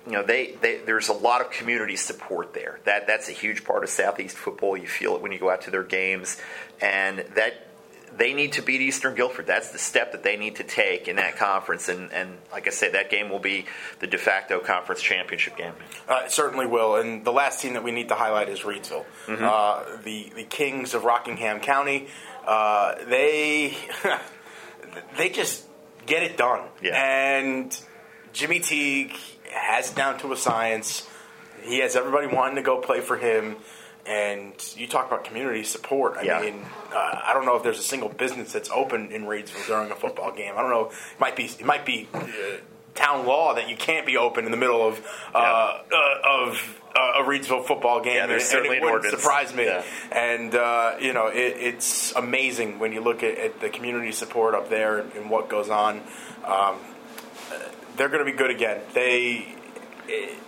you 0.07 0.12
know 0.12 0.22
they, 0.22 0.57
they, 0.61 0.79
there's 0.79 1.09
a 1.09 1.12
lot 1.12 1.40
of 1.40 1.50
community 1.50 1.96
support 1.96 2.55
there. 2.55 2.79
That 2.85 3.09
that's 3.09 3.29
a 3.29 3.33
huge 3.33 3.64
part 3.64 3.83
of 3.83 3.90
Southeast 3.90 4.37
football. 4.37 4.76
You 4.76 4.87
feel 4.87 5.16
it 5.16 5.22
when 5.22 5.33
you 5.33 5.38
go 5.38 5.50
out 5.50 5.62
to 5.62 5.70
their 5.70 5.85
games, 5.85 6.40
and 6.81 7.18
that 7.35 7.66
they 8.16 8.33
need 8.33 8.52
to 8.52 8.62
beat 8.62 8.81
Eastern 8.81 9.14
Guilford. 9.14 9.46
That's 9.46 9.70
the 9.70 9.79
step 9.79 10.12
that 10.12 10.22
they 10.22 10.37
need 10.37 10.57
to 10.57 10.64
take 10.64 11.09
in 11.09 11.16
that 11.16 11.37
conference. 11.37 11.88
And, 11.88 12.12
and 12.12 12.38
like 12.50 12.66
I 12.66 12.70
said, 12.70 12.92
that 12.92 13.11
game 13.11 13.29
will 13.29 13.40
be 13.40 13.66
the 14.00 14.07
de 14.07 14.18
facto 14.18 14.61
conference 14.61 15.02
championship 15.02 15.57
game. 15.57 15.74
Uh, 16.09 16.22
it 16.24 16.33
certainly 16.33 16.66
will. 16.66 16.96
And 16.96 17.24
the 17.24 17.33
last 17.33 17.61
team 17.61 17.74
that 17.74 17.85
we 17.85 17.92
need 17.92 18.09
to 18.09 18.14
highlight 18.14 18.48
is 18.48 18.61
Reidsville, 18.61 19.05
mm-hmm. 19.26 19.44
uh, 19.44 20.02
the 20.02 20.33
the 20.35 20.44
Kings 20.44 20.94
of 20.94 21.05
Rockingham 21.05 21.61
County. 21.61 22.09
Uh, 22.46 22.94
they 23.05 23.76
they 25.16 25.29
just 25.29 25.66
get 26.07 26.22
it 26.22 26.37
done. 26.37 26.68
Yeah. 26.81 26.96
And 26.96 27.79
Jimmy 28.33 28.61
Teague 28.61 29.16
has 29.52 29.90
it 29.90 29.96
down 29.96 30.18
to 30.18 30.33
a 30.33 30.37
science. 30.37 31.09
He 31.62 31.81
has 31.81 31.96
everybody 31.96 32.29
wanting 32.29 32.57
to 32.57 32.62
go 32.62 32.81
play 32.81 33.00
for 33.00 33.16
him. 33.16 33.57
And 34.07 34.53
you 34.77 34.87
talk 34.87 35.07
about 35.09 35.25
community 35.25 35.64
support. 35.64 36.16
I 36.16 36.23
yeah. 36.23 36.40
mean, 36.40 36.64
uh, 36.95 37.21
I 37.25 37.33
don't 37.35 37.45
know 37.45 37.57
if 37.57 37.64
there's 37.64 37.81
a 37.81 37.83
single 37.83 38.09
business 38.09 38.53
that's 38.53 38.71
open 38.71 39.11
in 39.11 39.25
Reidsville 39.25 39.66
during 39.66 39.90
a 39.90 39.97
football 39.97 40.33
game. 40.33 40.55
I 40.57 40.62
don't 40.62 40.71
know. 40.71 40.90
It 40.90 41.21
might 41.21 41.35
be. 41.37 41.45
It 41.45 41.64
might 41.64 41.85
be. 41.85 42.09
Uh, 42.14 42.23
town 42.97 43.27
law 43.27 43.55
that 43.55 43.69
you 43.69 43.77
can't 43.77 44.07
be 44.07 44.16
open 44.16 44.47
in 44.47 44.51
the 44.51 44.57
middle 44.57 44.87
of 44.87 45.07
uh, 45.35 45.38
uh, 45.38 46.19
of 46.25 46.81
uh, 46.97 47.21
a 47.21 47.23
Reidsville 47.23 47.66
football 47.66 48.01
game, 48.03 48.16
yeah, 48.16 48.27
there's 48.27 48.51
and, 48.53 48.66
and, 48.66 48.75
it 48.75 48.83
wouldn't 48.83 49.05
surprise 49.05 49.55
me. 49.55 49.64
Yeah. 49.66 49.85
And 50.11 50.55
uh, 50.55 50.97
you 51.01 51.12
know, 51.12 51.27
it, 51.27 51.57
it's 51.59 52.12
amazing 52.12 52.79
when 52.79 52.92
you 52.92 53.03
look 53.03 53.23
at, 53.23 53.37
at, 53.38 53.61
the 53.61 53.69
community 53.69 54.12
support 54.12 54.55
up 54.55 54.71
there 54.71 54.99
and 54.99 55.31
what 55.31 55.49
goes 55.49 55.69
on. 55.69 56.01
Um, 56.45 56.77
they're 57.97 58.09
going 58.09 58.25
to 58.25 58.31
be 58.31 58.37
good 58.37 58.51
again. 58.51 58.81
They. 58.95 59.55
It, 60.09 60.38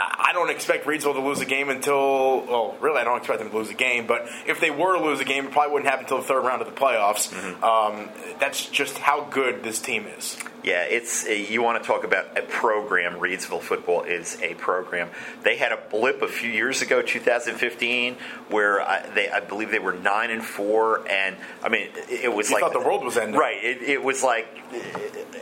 I 0.00 0.30
don't 0.32 0.50
expect 0.50 0.86
Reidsville 0.86 1.14
to 1.14 1.20
lose 1.20 1.40
a 1.40 1.46
game 1.46 1.70
until, 1.70 2.40
well, 2.46 2.76
really, 2.80 3.00
I 3.00 3.04
don't 3.04 3.18
expect 3.18 3.40
them 3.40 3.50
to 3.50 3.56
lose 3.56 3.70
a 3.70 3.74
game. 3.74 4.06
But 4.06 4.28
if 4.46 4.60
they 4.60 4.70
were 4.70 4.96
to 4.96 5.04
lose 5.04 5.20
a 5.20 5.24
game, 5.24 5.46
it 5.46 5.52
probably 5.52 5.72
wouldn't 5.72 5.90
happen 5.90 6.04
until 6.04 6.18
the 6.18 6.24
third 6.24 6.44
round 6.44 6.62
of 6.62 6.68
the 6.68 6.78
playoffs. 6.78 7.32
Mm-hmm. 7.32 7.64
Um, 7.64 8.10
that's 8.38 8.66
just 8.66 8.98
how 8.98 9.24
good 9.24 9.64
this 9.64 9.80
team 9.80 10.06
is. 10.06 10.36
Yeah, 10.62 10.82
it's 10.82 11.24
a, 11.26 11.50
you 11.50 11.62
want 11.62 11.82
to 11.82 11.86
talk 11.86 12.04
about 12.04 12.36
a 12.36 12.42
program. 12.42 13.14
Reidsville 13.14 13.62
football 13.62 14.02
is 14.02 14.40
a 14.42 14.54
program. 14.54 15.08
They 15.42 15.56
had 15.56 15.72
a 15.72 15.78
blip 15.90 16.20
a 16.20 16.28
few 16.28 16.50
years 16.50 16.82
ago, 16.82 17.00
2015, 17.00 18.16
where 18.48 18.82
I, 18.82 19.08
they, 19.14 19.30
I 19.30 19.40
believe 19.40 19.70
they 19.70 19.78
were 19.78 19.94
nine 19.94 20.30
and 20.30 20.44
four, 20.44 21.08
and 21.08 21.36
I 21.62 21.68
mean, 21.68 21.88
it 22.10 22.32
was 22.32 22.50
you 22.50 22.56
like 22.56 22.62
thought 22.62 22.72
the 22.72 22.86
world 22.86 23.04
was 23.04 23.16
ending. 23.16 23.38
Right. 23.38 23.64
It, 23.64 23.82
it 23.82 24.02
was 24.02 24.22
like 24.22 24.48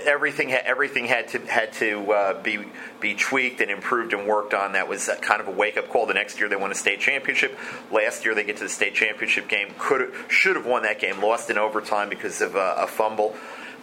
everything. 0.04 0.52
Everything 0.52 1.06
had 1.06 1.28
to 1.28 1.38
had 1.40 1.72
to 1.74 2.12
uh, 2.12 2.42
be 2.42 2.58
be 3.00 3.14
tweaked 3.14 3.60
and 3.60 3.70
improved 3.70 4.12
and 4.12 4.26
worked 4.26 4.45
on. 4.54 4.72
That 4.72 4.88
was 4.88 5.10
kind 5.20 5.40
of 5.40 5.48
a 5.48 5.52
wake 5.52 5.76
up 5.76 5.88
call. 5.88 6.06
The 6.06 6.14
next 6.14 6.38
year 6.38 6.48
they 6.48 6.56
won 6.56 6.70
a 6.70 6.74
state 6.74 7.00
championship. 7.00 7.56
Last 7.90 8.24
year 8.24 8.34
they 8.34 8.44
get 8.44 8.56
to 8.58 8.64
the 8.64 8.68
state 8.68 8.94
championship 8.94 9.48
game. 9.48 9.74
Could 9.78 10.12
should 10.28 10.56
have 10.56 10.66
won 10.66 10.82
that 10.82 11.00
game. 11.00 11.22
Lost 11.22 11.50
in 11.50 11.58
overtime 11.58 12.08
because 12.08 12.40
of 12.40 12.54
a, 12.54 12.74
a 12.78 12.86
fumble 12.86 13.36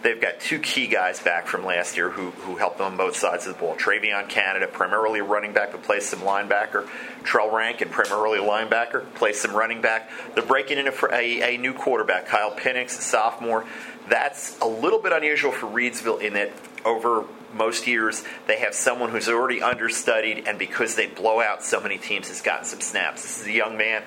they've 0.04 0.20
got 0.20 0.38
two 0.38 0.60
key 0.60 0.86
guys 0.86 1.18
back 1.18 1.46
from 1.48 1.64
last 1.64 1.96
year 1.96 2.10
who, 2.10 2.30
who 2.30 2.56
helped 2.56 2.78
them 2.78 2.86
on 2.92 2.96
both 2.96 3.16
sides 3.16 3.46
of 3.46 3.54
the 3.54 3.58
ball. 3.58 3.74
TreVeyon 3.74 4.28
Canada, 4.28 4.68
primarily 4.68 5.22
running 5.22 5.52
back, 5.52 5.72
but 5.72 5.82
plays 5.82 6.06
some 6.06 6.20
linebacker. 6.20 6.86
Trell 7.22 7.50
Rankin, 7.50 7.88
primarily 7.88 8.38
linebacker, 8.38 9.12
plays 9.14 9.40
some 9.40 9.56
running 9.56 9.80
back. 9.80 10.10
They're 10.34 10.44
breaking 10.44 10.78
in 10.78 10.86
a, 10.86 10.92
a, 11.10 11.54
a 11.54 11.58
new 11.58 11.72
quarterback, 11.72 12.26
Kyle 12.26 12.54
Penix, 12.54 12.90
sophomore. 12.90 13.64
That's 14.08 14.60
a 14.60 14.66
little 14.66 15.00
bit 15.00 15.12
unusual 15.12 15.50
for 15.50 15.66
Reidsville 15.66 16.20
in 16.20 16.34
that 16.34 16.52
over 16.84 17.24
most 17.54 17.86
years 17.86 18.24
they 18.46 18.58
have 18.58 18.74
someone 18.74 19.10
who's 19.10 19.28
already 19.28 19.62
understudied, 19.62 20.46
and 20.46 20.58
because 20.58 20.94
they 20.94 21.06
blow 21.06 21.40
out 21.40 21.64
so 21.64 21.80
many 21.80 21.98
teams, 21.98 22.28
has 22.28 22.42
gotten 22.42 22.64
some 22.64 22.80
snaps. 22.80 23.22
This 23.22 23.40
is 23.40 23.46
a 23.46 23.52
young 23.52 23.76
man 23.76 24.02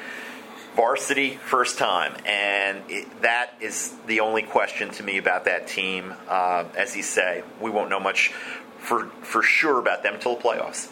varsity 0.76 1.32
first 1.32 1.80
time, 1.80 2.16
and 2.24 2.84
it, 2.88 3.22
that 3.24 3.52
is 3.60 3.96
the 4.06 4.20
only 4.20 4.44
question 4.44 4.92
to 4.92 5.02
me 5.02 5.18
about 5.18 5.46
that 5.46 5.68
team. 5.68 6.14
Uh, 6.28 6.66
as 6.78 6.96
you 6.96 7.02
say, 7.02 7.44
we 7.60 7.72
won't 7.72 7.90
know 7.90 8.00
much 8.00 8.30
for 8.78 9.06
for 9.24 9.42
sure 9.42 9.80
about 9.80 10.04
them 10.04 10.14
until 10.14 10.36
the 10.36 10.42
playoffs. 10.42 10.88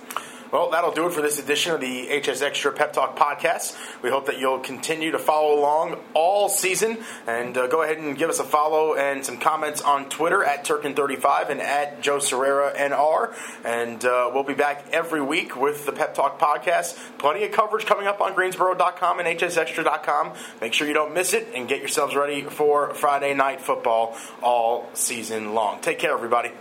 Well, 0.56 0.70
that'll 0.70 0.94
do 0.94 1.06
it 1.06 1.12
for 1.12 1.22
this 1.22 1.38
edition 1.38 1.74
of 1.74 1.82
the 1.82 2.18
HS 2.18 2.42
Extra 2.42 2.72
Pep 2.72 2.94
Talk 2.94 3.18
podcast. 3.20 3.76
We 4.02 4.10
hope 4.10 4.28
that 4.28 4.40
you'll 4.40 4.60
continue 4.60 5.12
to 5.12 5.20
follow 5.20 5.60
along 5.60 6.00
all 6.14 6.48
season 6.48 7.00
and 7.28 7.58
uh, 7.58 7.68
go 7.68 7.84
ahead 7.84 7.98
and 7.98 8.18
give 8.18 8.30
us 8.30 8.40
a 8.40 8.46
follow 8.46 8.96
and 8.96 9.26
some 9.26 9.38
comments 9.38 9.82
on 9.82 10.08
Twitter 10.08 10.46
at 10.46 10.64
Turkin35 10.64 11.50
and 11.50 11.60
at 11.60 12.00
Joe 12.00 12.20
Sirera 12.20 12.74
NR. 12.74 13.36
And 13.66 14.06
uh, 14.06 14.32
we'll 14.34 14.44
be 14.46 14.54
back 14.54 14.86
every 14.94 15.22
week 15.22 15.58
with 15.58 15.86
the 15.86 15.92
Pep 15.92 16.16
Talk 16.16 16.40
podcast. 16.40 16.98
Plenty 17.18 17.44
of 17.44 17.52
coverage 17.52 17.86
coming 17.86 18.08
up 18.08 18.22
on 18.22 18.34
Greensboro.com 18.34 19.20
and 19.20 19.28
HSXtra.com. 19.38 20.36
Make 20.62 20.72
sure 20.72 20.88
you 20.88 20.94
don't 20.94 21.14
miss 21.14 21.34
it 21.34 21.50
and 21.54 21.68
get 21.68 21.80
yourselves 21.80 22.16
ready 22.16 22.44
for 22.44 22.94
Friday 22.94 23.34
night 23.34 23.60
football 23.60 24.16
all 24.42 24.90
season 24.94 25.54
long. 25.54 25.82
Take 25.82 26.00
care, 26.00 26.14
everybody. 26.14 26.54